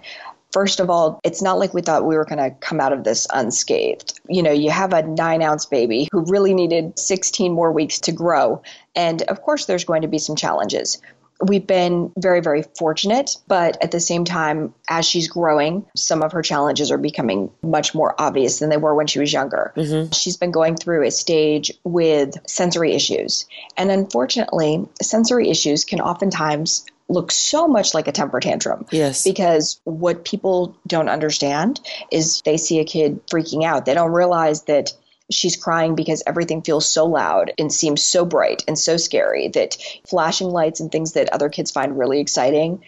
First 0.51 0.81
of 0.81 0.89
all, 0.89 1.21
it's 1.23 1.41
not 1.41 1.59
like 1.59 1.73
we 1.73 1.81
thought 1.81 2.05
we 2.05 2.17
were 2.17 2.25
going 2.25 2.39
to 2.39 2.51
come 2.59 2.81
out 2.81 2.91
of 2.91 3.05
this 3.05 3.25
unscathed. 3.33 4.19
You 4.27 4.43
know, 4.43 4.51
you 4.51 4.69
have 4.69 4.91
a 4.91 5.01
nine 5.01 5.41
ounce 5.41 5.65
baby 5.65 6.09
who 6.11 6.25
really 6.25 6.53
needed 6.53 6.99
16 6.99 7.53
more 7.53 7.71
weeks 7.71 7.99
to 8.01 8.11
grow. 8.11 8.61
And 8.95 9.21
of 9.23 9.41
course, 9.43 9.65
there's 9.65 9.85
going 9.85 10.01
to 10.01 10.09
be 10.09 10.19
some 10.19 10.35
challenges 10.35 11.01
we've 11.41 11.65
been 11.65 12.11
very, 12.17 12.41
very 12.41 12.63
fortunate. 12.77 13.37
But 13.47 13.81
at 13.83 13.91
the 13.91 13.99
same 13.99 14.25
time, 14.25 14.73
as 14.89 15.05
she's 15.05 15.27
growing, 15.27 15.85
some 15.95 16.21
of 16.21 16.31
her 16.31 16.41
challenges 16.41 16.91
are 16.91 16.97
becoming 16.97 17.51
much 17.61 17.93
more 17.93 18.15
obvious 18.19 18.59
than 18.59 18.69
they 18.69 18.77
were 18.77 18.95
when 18.95 19.07
she 19.07 19.19
was 19.19 19.33
younger. 19.33 19.73
Mm-hmm. 19.75 20.11
She's 20.11 20.37
been 20.37 20.51
going 20.51 20.75
through 20.75 21.05
a 21.05 21.11
stage 21.11 21.71
with 21.83 22.37
sensory 22.47 22.93
issues. 22.93 23.45
And 23.77 23.91
unfortunately, 23.91 24.87
sensory 25.01 25.49
issues 25.49 25.85
can 25.85 25.99
oftentimes 26.01 26.85
look 27.09 27.31
so 27.31 27.67
much 27.67 27.93
like 27.93 28.07
a 28.07 28.11
temper 28.11 28.39
tantrum. 28.39 28.85
Yes. 28.91 29.23
Because 29.23 29.79
what 29.83 30.25
people 30.25 30.75
don't 30.87 31.09
understand 31.09 31.79
is 32.11 32.41
they 32.45 32.57
see 32.57 32.79
a 32.79 32.85
kid 32.85 33.25
freaking 33.27 33.63
out. 33.63 33.85
They 33.85 33.93
don't 33.93 34.11
realize 34.11 34.63
that 34.63 34.93
she's 35.33 35.57
crying 35.57 35.95
because 35.95 36.23
everything 36.27 36.61
feels 36.61 36.87
so 36.87 37.05
loud 37.05 37.51
and 37.57 37.71
seems 37.71 38.03
so 38.03 38.25
bright 38.25 38.63
and 38.67 38.77
so 38.77 38.97
scary 38.97 39.47
that 39.49 39.77
flashing 40.07 40.47
lights 40.47 40.79
and 40.79 40.91
things 40.91 41.13
that 41.13 41.33
other 41.33 41.49
kids 41.49 41.71
find 41.71 41.97
really 41.97 42.19
exciting 42.19 42.83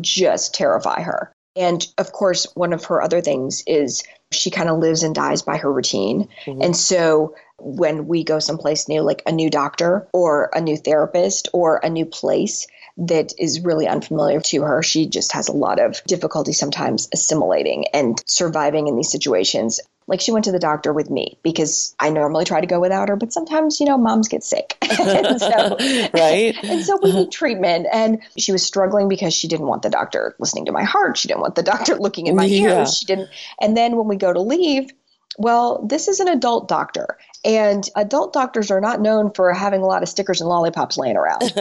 just 0.00 0.54
terrify 0.54 1.00
her. 1.02 1.32
And 1.56 1.86
of 1.98 2.12
course, 2.12 2.46
one 2.54 2.72
of 2.72 2.84
her 2.86 3.00
other 3.00 3.20
things 3.20 3.62
is 3.66 4.02
she 4.32 4.50
kind 4.50 4.68
of 4.68 4.78
lives 4.78 5.04
and 5.04 5.14
dies 5.14 5.42
by 5.42 5.56
her 5.56 5.72
routine. 5.72 6.28
Mm-hmm. 6.46 6.62
And 6.62 6.76
so 6.76 7.36
when 7.58 8.08
we 8.08 8.24
go 8.24 8.40
someplace 8.40 8.88
new, 8.88 9.02
like 9.02 9.22
a 9.26 9.32
new 9.32 9.50
doctor 9.50 10.08
or 10.12 10.50
a 10.52 10.60
new 10.60 10.76
therapist 10.76 11.48
or 11.52 11.76
a 11.76 11.88
new 11.88 12.06
place, 12.06 12.66
that 12.96 13.32
is 13.38 13.60
really 13.60 13.88
unfamiliar 13.88 14.40
to 14.40 14.62
her. 14.62 14.82
She 14.82 15.06
just 15.06 15.32
has 15.32 15.48
a 15.48 15.52
lot 15.52 15.80
of 15.80 16.02
difficulty 16.06 16.52
sometimes 16.52 17.08
assimilating 17.12 17.86
and 17.88 18.22
surviving 18.26 18.86
in 18.86 18.96
these 18.96 19.10
situations. 19.10 19.80
Like 20.06 20.20
she 20.20 20.32
went 20.32 20.44
to 20.44 20.52
the 20.52 20.58
doctor 20.58 20.92
with 20.92 21.10
me 21.10 21.38
because 21.42 21.94
I 21.98 22.10
normally 22.10 22.44
try 22.44 22.60
to 22.60 22.66
go 22.66 22.78
without 22.78 23.08
her, 23.08 23.16
but 23.16 23.32
sometimes, 23.32 23.80
you 23.80 23.86
know, 23.86 23.96
moms 23.96 24.28
get 24.28 24.44
sick. 24.44 24.76
and 24.82 25.40
so, 25.40 25.76
right. 26.14 26.54
And 26.62 26.84
so 26.84 26.98
we 27.02 27.12
need 27.12 27.32
treatment. 27.32 27.86
And 27.92 28.20
she 28.36 28.52
was 28.52 28.62
struggling 28.62 29.08
because 29.08 29.32
she 29.32 29.48
didn't 29.48 29.66
want 29.66 29.82
the 29.82 29.90
doctor 29.90 30.36
listening 30.38 30.66
to 30.66 30.72
my 30.72 30.84
heart. 30.84 31.16
She 31.16 31.28
didn't 31.28 31.40
want 31.40 31.54
the 31.54 31.62
doctor 31.62 31.94
looking 31.98 32.26
in 32.26 32.36
my 32.36 32.44
yeah. 32.44 32.80
ears. 32.80 32.96
She 32.96 33.06
didn't. 33.06 33.30
And 33.60 33.76
then 33.76 33.96
when 33.96 34.06
we 34.06 34.16
go 34.16 34.32
to 34.32 34.40
leave, 34.40 34.90
well, 35.38 35.84
this 35.88 36.06
is 36.06 36.20
an 36.20 36.28
adult 36.28 36.68
doctor, 36.68 37.18
and 37.44 37.88
adult 37.96 38.32
doctors 38.32 38.70
are 38.70 38.80
not 38.80 39.00
known 39.00 39.32
for 39.32 39.52
having 39.52 39.82
a 39.82 39.86
lot 39.86 40.02
of 40.04 40.08
stickers 40.08 40.40
and 40.40 40.48
lollipops 40.48 40.96
laying 40.96 41.16
around. 41.16 41.52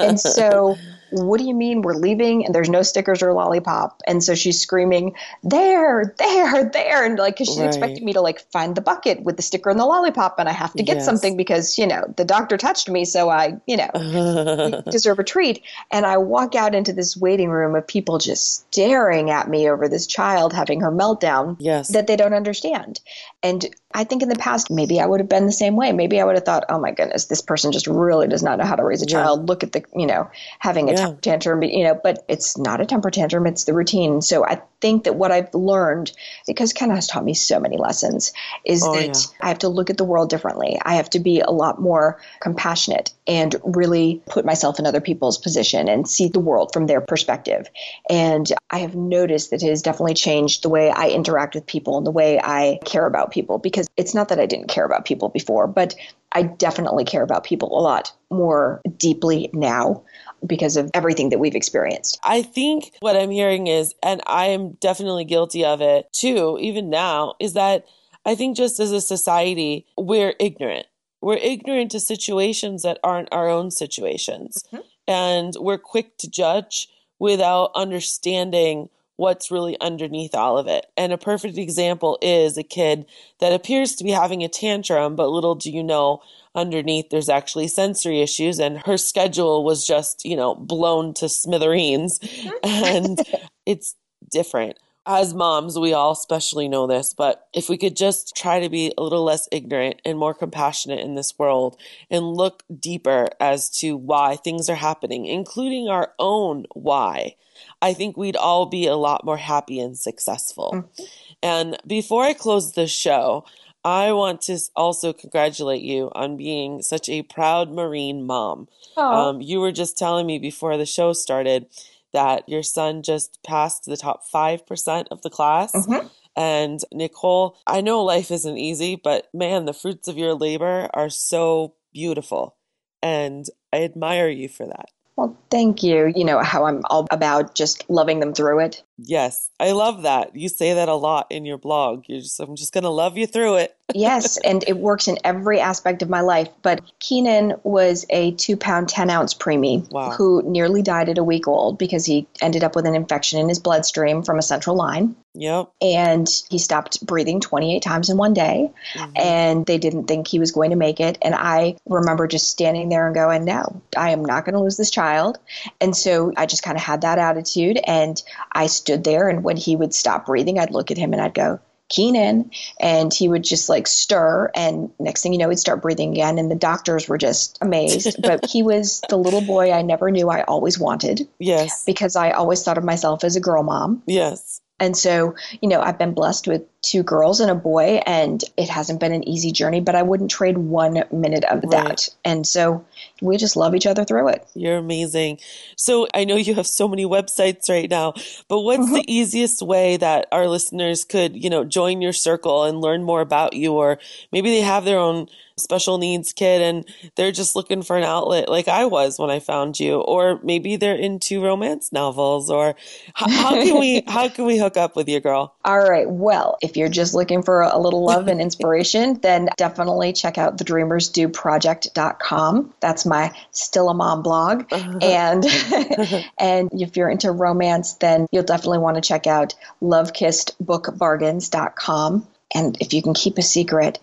and 0.00 0.18
so 0.18 0.76
what 1.10 1.38
do 1.38 1.46
you 1.46 1.54
mean 1.54 1.82
we're 1.82 1.94
leaving 1.94 2.44
and 2.44 2.54
there's 2.54 2.68
no 2.68 2.82
stickers 2.82 3.22
or 3.22 3.32
lollipop? 3.32 4.00
And 4.06 4.22
so 4.22 4.34
she's 4.34 4.60
screaming, 4.60 5.14
there, 5.42 6.14
there, 6.18 6.64
there. 6.64 7.04
And 7.04 7.18
like, 7.18 7.38
cause 7.38 7.48
she's 7.48 7.58
right. 7.58 7.66
expecting 7.66 8.04
me 8.04 8.12
to 8.12 8.20
like 8.20 8.40
find 8.52 8.74
the 8.74 8.80
bucket 8.80 9.22
with 9.22 9.36
the 9.36 9.42
sticker 9.42 9.70
and 9.70 9.78
the 9.78 9.86
lollipop. 9.86 10.38
And 10.38 10.48
I 10.48 10.52
have 10.52 10.72
to 10.74 10.82
get 10.82 10.98
yes. 10.98 11.04
something 11.04 11.36
because, 11.36 11.78
you 11.78 11.86
know, 11.86 12.12
the 12.16 12.24
doctor 12.24 12.56
touched 12.56 12.88
me. 12.88 13.04
So 13.04 13.28
I, 13.28 13.60
you 13.66 13.76
know, 13.76 14.82
deserve 14.90 15.18
a 15.18 15.24
treat. 15.24 15.62
And 15.90 16.06
I 16.06 16.16
walk 16.16 16.54
out 16.54 16.74
into 16.74 16.92
this 16.92 17.16
waiting 17.16 17.50
room 17.50 17.74
of 17.74 17.86
people 17.86 18.18
just 18.18 18.66
staring 18.72 19.30
at 19.30 19.48
me 19.48 19.68
over 19.68 19.88
this 19.88 20.06
child 20.06 20.52
having 20.52 20.80
her 20.80 20.92
meltdown 20.92 21.56
yes. 21.58 21.88
that 21.88 22.06
they 22.06 22.16
don't 22.16 22.34
understand. 22.34 23.00
And 23.42 23.66
I 23.92 24.04
think 24.04 24.22
in 24.22 24.28
the 24.28 24.36
past, 24.36 24.70
maybe 24.70 25.00
I 25.00 25.06
would 25.06 25.18
have 25.18 25.28
been 25.28 25.46
the 25.46 25.52
same 25.52 25.74
way. 25.74 25.90
Maybe 25.92 26.20
I 26.20 26.24
would 26.24 26.36
have 26.36 26.44
thought, 26.44 26.64
oh 26.68 26.78
my 26.78 26.92
goodness, 26.92 27.24
this 27.24 27.42
person 27.42 27.72
just 27.72 27.88
really 27.88 28.28
does 28.28 28.42
not 28.42 28.58
know 28.58 28.64
how 28.64 28.76
to 28.76 28.84
raise 28.84 29.02
a 29.02 29.06
yeah. 29.06 29.22
child. 29.22 29.48
Look 29.48 29.64
at 29.64 29.72
the, 29.72 29.84
you 29.96 30.06
know, 30.06 30.30
having 30.60 30.88
a 30.88 30.92
yeah. 30.92 30.98
temper 30.98 31.20
tantrum, 31.20 31.62
you 31.64 31.84
know, 31.84 32.00
but 32.00 32.24
it's 32.28 32.56
not 32.56 32.80
a 32.80 32.86
temper 32.86 33.10
tantrum, 33.10 33.46
it's 33.46 33.64
the 33.64 33.74
routine. 33.74 34.22
So 34.22 34.44
I 34.44 34.62
think 34.80 35.04
that 35.04 35.16
what 35.16 35.32
I've 35.32 35.52
learned, 35.54 36.12
because 36.46 36.72
Ken 36.72 36.90
has 36.90 37.06
taught 37.06 37.24
me 37.24 37.34
so 37.34 37.58
many 37.58 37.78
lessons, 37.78 38.32
is 38.64 38.84
oh, 38.84 38.94
that 38.94 39.06
yeah. 39.06 39.36
I 39.40 39.48
have 39.48 39.58
to 39.60 39.68
look 39.68 39.90
at 39.90 39.96
the 39.96 40.04
world 40.04 40.30
differently. 40.30 40.78
I 40.82 40.94
have 40.94 41.10
to 41.10 41.18
be 41.18 41.40
a 41.40 41.50
lot 41.50 41.80
more 41.80 42.20
compassionate 42.40 43.12
and 43.26 43.56
really 43.64 44.22
put 44.26 44.44
myself 44.44 44.78
in 44.78 44.86
other 44.86 45.00
people's 45.00 45.38
position 45.38 45.88
and 45.88 46.08
see 46.08 46.28
the 46.28 46.40
world 46.40 46.72
from 46.72 46.86
their 46.86 47.00
perspective. 47.00 47.68
And 48.08 48.50
I 48.70 48.78
have 48.78 48.94
noticed 48.94 49.50
that 49.50 49.62
it 49.62 49.68
has 49.68 49.82
definitely 49.82 50.14
changed 50.14 50.62
the 50.62 50.68
way 50.68 50.90
I 50.90 51.08
interact 51.08 51.54
with 51.54 51.66
people 51.66 51.98
and 51.98 52.06
the 52.06 52.10
way 52.10 52.40
I 52.42 52.78
care 52.84 53.06
about 53.06 53.30
people 53.30 53.58
because 53.58 53.79
because 53.80 53.90
it's 53.96 54.14
not 54.14 54.28
that 54.28 54.38
I 54.38 54.46
didn't 54.46 54.68
care 54.68 54.84
about 54.84 55.06
people 55.06 55.30
before, 55.30 55.66
but 55.66 55.94
I 56.32 56.42
definitely 56.42 57.04
care 57.04 57.22
about 57.22 57.44
people 57.44 57.78
a 57.78 57.80
lot 57.80 58.12
more 58.30 58.82
deeply 58.96 59.50
now 59.54 60.02
because 60.46 60.76
of 60.76 60.90
everything 60.92 61.30
that 61.30 61.38
we've 61.38 61.54
experienced. 61.54 62.20
I 62.22 62.42
think 62.42 62.92
what 63.00 63.16
I'm 63.16 63.30
hearing 63.30 63.66
is, 63.68 63.94
and 64.02 64.20
I 64.26 64.46
am 64.46 64.72
definitely 64.80 65.24
guilty 65.24 65.64
of 65.64 65.80
it 65.80 66.12
too, 66.12 66.58
even 66.60 66.90
now, 66.90 67.34
is 67.40 67.54
that 67.54 67.86
I 68.26 68.34
think 68.34 68.56
just 68.56 68.80
as 68.80 68.92
a 68.92 69.00
society, 69.00 69.86
we're 69.96 70.34
ignorant. 70.38 70.86
We're 71.22 71.36
ignorant 71.36 71.90
to 71.92 72.00
situations 72.00 72.82
that 72.82 72.98
aren't 73.02 73.32
our 73.32 73.48
own 73.48 73.70
situations. 73.70 74.64
Mm-hmm. 74.72 74.84
And 75.08 75.54
we're 75.58 75.78
quick 75.78 76.18
to 76.18 76.30
judge 76.30 76.88
without 77.18 77.70
understanding 77.74 78.90
what's 79.20 79.50
really 79.50 79.78
underneath 79.82 80.34
all 80.34 80.56
of 80.56 80.66
it. 80.66 80.86
And 80.96 81.12
a 81.12 81.18
perfect 81.18 81.58
example 81.58 82.18
is 82.22 82.56
a 82.56 82.62
kid 82.62 83.04
that 83.38 83.52
appears 83.52 83.94
to 83.96 84.04
be 84.04 84.12
having 84.12 84.42
a 84.42 84.48
tantrum, 84.48 85.14
but 85.14 85.28
little 85.28 85.54
do 85.54 85.70
you 85.70 85.84
know, 85.84 86.22
underneath 86.54 87.10
there's 87.10 87.28
actually 87.28 87.68
sensory 87.68 88.22
issues 88.22 88.58
and 88.58 88.78
her 88.78 88.96
schedule 88.96 89.62
was 89.62 89.86
just, 89.86 90.24
you 90.24 90.34
know, 90.34 90.54
blown 90.54 91.12
to 91.12 91.28
smithereens 91.28 92.18
and 92.62 93.20
it's 93.66 93.94
different. 94.30 94.78
As 95.18 95.34
moms, 95.34 95.78
we 95.78 95.92
all 95.92 96.12
especially 96.12 96.68
know 96.68 96.86
this, 96.86 97.14
but 97.14 97.48
if 97.52 97.68
we 97.68 97.76
could 97.76 97.96
just 97.96 98.36
try 98.36 98.60
to 98.60 98.68
be 98.68 98.92
a 98.96 99.02
little 99.02 99.24
less 99.24 99.48
ignorant 99.50 100.00
and 100.04 100.18
more 100.18 100.34
compassionate 100.34 101.00
in 101.00 101.14
this 101.14 101.38
world 101.38 101.76
and 102.10 102.34
look 102.34 102.62
deeper 102.78 103.28
as 103.40 103.70
to 103.78 103.96
why 103.96 104.36
things 104.36 104.68
are 104.68 104.76
happening, 104.76 105.26
including 105.26 105.88
our 105.88 106.12
own 106.18 106.66
why, 106.74 107.36
I 107.82 107.94
think 107.94 108.16
we'd 108.16 108.36
all 108.36 108.66
be 108.66 108.86
a 108.86 108.96
lot 108.96 109.24
more 109.24 109.36
happy 109.36 109.80
and 109.80 109.98
successful. 109.98 110.72
Mm-hmm. 110.74 111.04
And 111.42 111.78
before 111.86 112.24
I 112.24 112.32
close 112.32 112.72
the 112.72 112.86
show, 112.86 113.44
I 113.84 114.12
want 114.12 114.42
to 114.42 114.58
also 114.76 115.12
congratulate 115.12 115.82
you 115.82 116.10
on 116.14 116.36
being 116.36 116.82
such 116.82 117.08
a 117.08 117.22
proud 117.22 117.70
Marine 117.70 118.26
mom. 118.26 118.68
Um, 118.96 119.40
you 119.40 119.60
were 119.60 119.72
just 119.72 119.96
telling 119.96 120.26
me 120.26 120.38
before 120.38 120.76
the 120.76 120.84
show 120.84 121.14
started 121.14 121.66
that 122.12 122.48
your 122.48 122.62
son 122.62 123.02
just 123.02 123.38
passed 123.44 123.84
the 123.84 123.96
top 123.96 124.22
5% 124.32 125.06
of 125.10 125.22
the 125.22 125.30
class. 125.30 125.72
Mm-hmm. 125.72 126.06
And 126.36 126.80
Nicole, 126.92 127.58
I 127.66 127.80
know 127.80 128.04
life 128.04 128.30
isn't 128.30 128.58
easy, 128.58 128.96
but 128.96 129.28
man, 129.34 129.64
the 129.64 129.72
fruits 129.72 130.08
of 130.08 130.16
your 130.16 130.34
labor 130.34 130.88
are 130.94 131.10
so 131.10 131.74
beautiful. 131.92 132.56
And 133.02 133.46
I 133.72 133.82
admire 133.82 134.28
you 134.28 134.48
for 134.48 134.66
that. 134.66 134.90
Well, 135.16 135.36
thank 135.50 135.82
you. 135.82 136.12
You 136.14 136.24
know 136.24 136.38
how 136.38 136.64
I'm 136.64 136.82
all 136.88 137.06
about 137.10 137.54
just 137.54 137.88
loving 137.90 138.20
them 138.20 138.32
through 138.32 138.60
it. 138.60 138.82
Yes, 139.02 139.50
I 139.58 139.72
love 139.72 140.02
that. 140.02 140.36
You 140.36 140.48
say 140.48 140.74
that 140.74 140.88
a 140.88 140.94
lot 140.94 141.26
in 141.30 141.44
your 141.44 141.58
blog. 141.58 142.04
You're 142.06 142.20
just, 142.20 142.38
I'm 142.40 142.56
just 142.56 142.72
going 142.72 142.84
to 142.84 142.90
love 142.90 143.16
you 143.16 143.26
through 143.26 143.56
it. 143.56 143.76
yes, 143.94 144.36
and 144.38 144.64
it 144.66 144.76
works 144.78 145.08
in 145.08 145.18
every 145.24 145.60
aspect 145.60 146.02
of 146.02 146.08
my 146.08 146.20
life. 146.20 146.48
But 146.62 146.82
Keenan 146.98 147.54
was 147.62 148.06
a 148.10 148.32
two 148.32 148.56
pound, 148.56 148.88
10 148.88 149.10
ounce 149.10 149.34
preemie 149.34 149.90
wow. 149.90 150.10
who 150.10 150.42
nearly 150.42 150.82
died 150.82 151.08
at 151.08 151.18
a 151.18 151.24
week 151.24 151.48
old 151.48 151.78
because 151.78 152.04
he 152.04 152.26
ended 152.40 152.64
up 152.64 152.76
with 152.76 152.86
an 152.86 152.94
infection 152.94 153.40
in 153.40 153.48
his 153.48 153.58
bloodstream 153.58 154.22
from 154.22 154.38
a 154.38 154.42
central 154.42 154.76
line. 154.76 155.14
Yep. 155.34 155.70
And 155.80 156.28
he 156.50 156.58
stopped 156.58 157.04
breathing 157.06 157.40
28 157.40 157.80
times 157.82 158.10
in 158.10 158.16
one 158.16 158.34
day. 158.34 158.72
Mm-hmm. 158.94 159.12
And 159.16 159.66
they 159.66 159.78
didn't 159.78 160.06
think 160.06 160.26
he 160.26 160.40
was 160.40 160.50
going 160.50 160.70
to 160.70 160.76
make 160.76 160.98
it. 160.98 161.18
And 161.22 161.34
I 161.34 161.76
remember 161.86 162.26
just 162.26 162.48
standing 162.48 162.88
there 162.88 163.06
and 163.06 163.14
going, 163.14 163.44
no, 163.44 163.80
I 163.96 164.10
am 164.10 164.24
not 164.24 164.44
going 164.44 164.54
to 164.54 164.60
lose 164.60 164.76
this 164.76 164.90
child. 164.90 165.38
And 165.80 165.96
so 165.96 166.32
I 166.36 166.46
just 166.46 166.64
kind 166.64 166.76
of 166.76 166.82
had 166.82 167.02
that 167.02 167.18
attitude. 167.18 167.78
And 167.86 168.20
I 168.52 168.66
stood 168.66 168.89
stood 168.90 169.04
there 169.04 169.28
and 169.28 169.44
when 169.44 169.56
he 169.56 169.76
would 169.76 169.94
stop 169.94 170.26
breathing, 170.26 170.58
I'd 170.58 170.72
look 170.72 170.90
at 170.90 170.98
him 170.98 171.12
and 171.12 171.22
I'd 171.22 171.34
go, 171.34 171.60
Keenan. 171.88 172.50
And 172.80 173.12
he 173.12 173.28
would 173.28 173.44
just 173.44 173.68
like 173.68 173.86
stir. 173.86 174.50
And 174.54 174.90
next 174.98 175.22
thing 175.22 175.32
you 175.32 175.38
know, 175.38 175.48
he'd 175.48 175.58
start 175.58 175.82
breathing 175.82 176.12
again. 176.12 176.38
And 176.38 176.50
the 176.50 176.56
doctors 176.56 177.08
were 177.08 177.18
just 177.18 177.58
amazed. 177.60 178.16
but 178.22 178.46
he 178.46 178.62
was 178.62 179.00
the 179.08 179.16
little 179.16 179.42
boy 179.42 179.72
I 179.72 179.82
never 179.82 180.10
knew 180.10 180.28
I 180.28 180.42
always 180.42 180.78
wanted. 180.78 181.28
Yes. 181.38 181.84
Because 181.84 182.16
I 182.16 182.30
always 182.30 182.62
thought 182.62 182.78
of 182.78 182.84
myself 182.84 183.22
as 183.22 183.36
a 183.36 183.40
girl 183.40 183.62
mom. 183.62 184.02
Yes. 184.06 184.60
And 184.80 184.96
so, 184.96 185.34
you 185.60 185.68
know, 185.68 185.80
I've 185.80 185.98
been 185.98 186.14
blessed 186.14 186.48
with 186.48 186.62
two 186.82 187.02
girls 187.02 187.40
and 187.40 187.50
a 187.50 187.54
boy, 187.54 188.00
and 188.06 188.42
it 188.56 188.70
hasn't 188.70 189.00
been 189.00 189.12
an 189.12 189.28
easy 189.28 189.52
journey, 189.52 189.80
but 189.80 189.94
I 189.94 190.02
wouldn't 190.02 190.30
trade 190.30 190.56
one 190.56 191.04
minute 191.12 191.44
of 191.44 191.62
right. 191.64 191.70
that. 191.70 192.08
And 192.24 192.46
so 192.46 192.84
we 193.20 193.36
just 193.36 193.54
love 193.54 193.74
each 193.74 193.86
other 193.86 194.04
through 194.04 194.28
it. 194.28 194.48
You're 194.54 194.78
amazing. 194.78 195.38
So 195.76 196.08
I 196.14 196.24
know 196.24 196.36
you 196.36 196.54
have 196.54 196.66
so 196.66 196.88
many 196.88 197.04
websites 197.04 197.68
right 197.68 197.90
now, 197.90 198.14
but 198.48 198.60
what's 198.60 198.84
mm-hmm. 198.84 198.94
the 198.94 199.12
easiest 199.12 199.60
way 199.60 199.98
that 199.98 200.26
our 200.32 200.48
listeners 200.48 201.04
could, 201.04 201.36
you 201.36 201.50
know, 201.50 201.64
join 201.64 202.00
your 202.00 202.14
circle 202.14 202.64
and 202.64 202.80
learn 202.80 203.02
more 203.02 203.20
about 203.20 203.52
you? 203.52 203.74
Or 203.74 203.98
maybe 204.32 204.48
they 204.50 204.62
have 204.62 204.86
their 204.86 204.98
own 204.98 205.28
special 205.60 205.98
needs 205.98 206.32
kid 206.32 206.62
and 206.62 206.88
they're 207.16 207.32
just 207.32 207.56
looking 207.56 207.82
for 207.82 207.96
an 207.96 208.04
outlet 208.04 208.48
like 208.48 208.68
I 208.68 208.84
was 208.86 209.18
when 209.18 209.30
I 209.30 209.40
found 209.40 209.80
you. 209.80 210.00
Or 210.00 210.40
maybe 210.42 210.76
they're 210.76 210.96
into 210.96 211.42
romance 211.42 211.92
novels 211.92 212.50
or 212.50 212.74
how, 213.14 213.30
how 213.30 213.50
can 213.50 213.78
we 213.78 214.02
how 214.08 214.28
can 214.28 214.46
we 214.46 214.58
hook 214.58 214.76
up 214.76 214.96
with 214.96 215.08
you 215.08 215.20
girl? 215.20 215.54
All 215.64 215.78
right. 215.78 216.10
Well 216.10 216.58
if 216.62 216.76
you're 216.76 216.88
just 216.88 217.14
looking 217.14 217.42
for 217.42 217.62
a 217.62 217.78
little 217.78 218.04
love 218.04 218.26
and 218.28 218.40
inspiration 218.40 219.18
then 219.20 219.48
definitely 219.56 220.12
check 220.12 220.38
out 220.38 220.58
the 220.58 220.64
dreamers 220.64 221.08
do 221.08 221.28
project.com 221.28 222.74
that's 222.80 223.06
my 223.06 223.32
still 223.52 223.88
a 223.88 223.94
mom 223.94 224.22
blog. 224.22 224.64
Uh-huh. 224.72 224.98
and 225.02 225.44
and 226.38 226.70
if 226.72 226.96
you're 226.96 227.10
into 227.10 227.32
romance 227.32 227.94
then 227.94 228.26
you'll 228.32 228.44
definitely 228.44 228.78
want 228.78 228.96
to 228.96 229.00
check 229.00 229.26
out 229.26 229.54
lovekissbookbargains.com 229.82 232.26
and 232.54 232.76
if 232.80 232.92
you 232.92 233.02
can 233.02 233.14
keep 233.14 233.38
a 233.38 233.42
secret, 233.42 233.98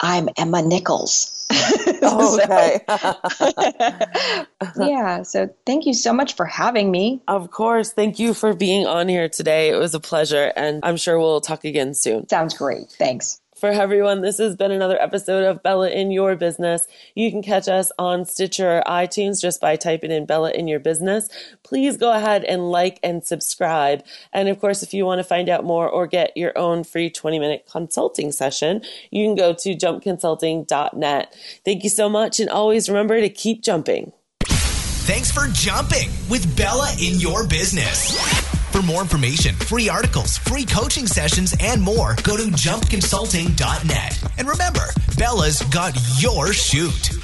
I'm 0.00 0.28
Emma 0.36 0.62
Nichols. 0.62 1.38
Oh, 2.04 2.40
okay. 2.42 2.80
yeah. 4.76 5.22
So 5.22 5.48
thank 5.66 5.86
you 5.86 5.94
so 5.94 6.12
much 6.12 6.34
for 6.34 6.44
having 6.46 6.90
me. 6.90 7.22
Of 7.28 7.50
course. 7.52 7.92
Thank 7.92 8.18
you 8.18 8.34
for 8.34 8.54
being 8.54 8.86
on 8.86 9.08
here 9.08 9.28
today. 9.28 9.68
It 9.70 9.76
was 9.76 9.94
a 9.94 10.00
pleasure. 10.00 10.52
And 10.56 10.80
I'm 10.82 10.96
sure 10.96 11.18
we'll 11.18 11.40
talk 11.40 11.64
again 11.64 11.94
soon. 11.94 12.28
Sounds 12.28 12.54
great. 12.54 12.90
Thanks 12.90 13.41
for 13.62 13.70
everyone. 13.70 14.22
This 14.22 14.38
has 14.38 14.56
been 14.56 14.72
another 14.72 15.00
episode 15.00 15.44
of 15.44 15.62
Bella 15.62 15.88
in 15.88 16.10
Your 16.10 16.34
Business. 16.34 16.88
You 17.14 17.30
can 17.30 17.44
catch 17.44 17.68
us 17.68 17.92
on 17.96 18.24
Stitcher 18.24 18.78
or 18.78 18.82
iTunes 18.88 19.40
just 19.40 19.60
by 19.60 19.76
typing 19.76 20.10
in 20.10 20.26
Bella 20.26 20.50
in 20.50 20.66
Your 20.66 20.80
Business. 20.80 21.28
Please 21.62 21.96
go 21.96 22.12
ahead 22.12 22.42
and 22.42 22.72
like 22.72 22.98
and 23.04 23.24
subscribe. 23.24 24.04
And 24.32 24.48
of 24.48 24.58
course, 24.58 24.82
if 24.82 24.92
you 24.92 25.06
want 25.06 25.20
to 25.20 25.22
find 25.24 25.48
out 25.48 25.62
more 25.62 25.88
or 25.88 26.08
get 26.08 26.36
your 26.36 26.58
own 26.58 26.82
free 26.82 27.08
20 27.08 27.38
minute 27.38 27.64
consulting 27.70 28.32
session, 28.32 28.82
you 29.12 29.24
can 29.24 29.36
go 29.36 29.54
to 29.54 29.76
jumpconsulting.net. 29.76 31.36
Thank 31.64 31.84
you 31.84 31.90
so 31.90 32.08
much. 32.08 32.40
And 32.40 32.50
always 32.50 32.88
remember 32.88 33.20
to 33.20 33.28
keep 33.28 33.62
jumping. 33.62 34.12
Thanks 34.42 35.30
for 35.30 35.46
jumping 35.52 36.10
with 36.28 36.56
Bella 36.56 36.90
in 37.00 37.20
Your 37.20 37.46
Business. 37.46 38.60
For 38.72 38.80
more 38.80 39.02
information, 39.02 39.54
free 39.54 39.90
articles, 39.90 40.38
free 40.38 40.64
coaching 40.64 41.06
sessions, 41.06 41.54
and 41.60 41.82
more, 41.82 42.16
go 42.22 42.38
to 42.38 42.44
jumpconsulting.net. 42.44 44.32
And 44.38 44.48
remember, 44.48 44.86
Bella's 45.18 45.60
got 45.64 45.94
your 46.22 46.54
chute. 46.54 47.21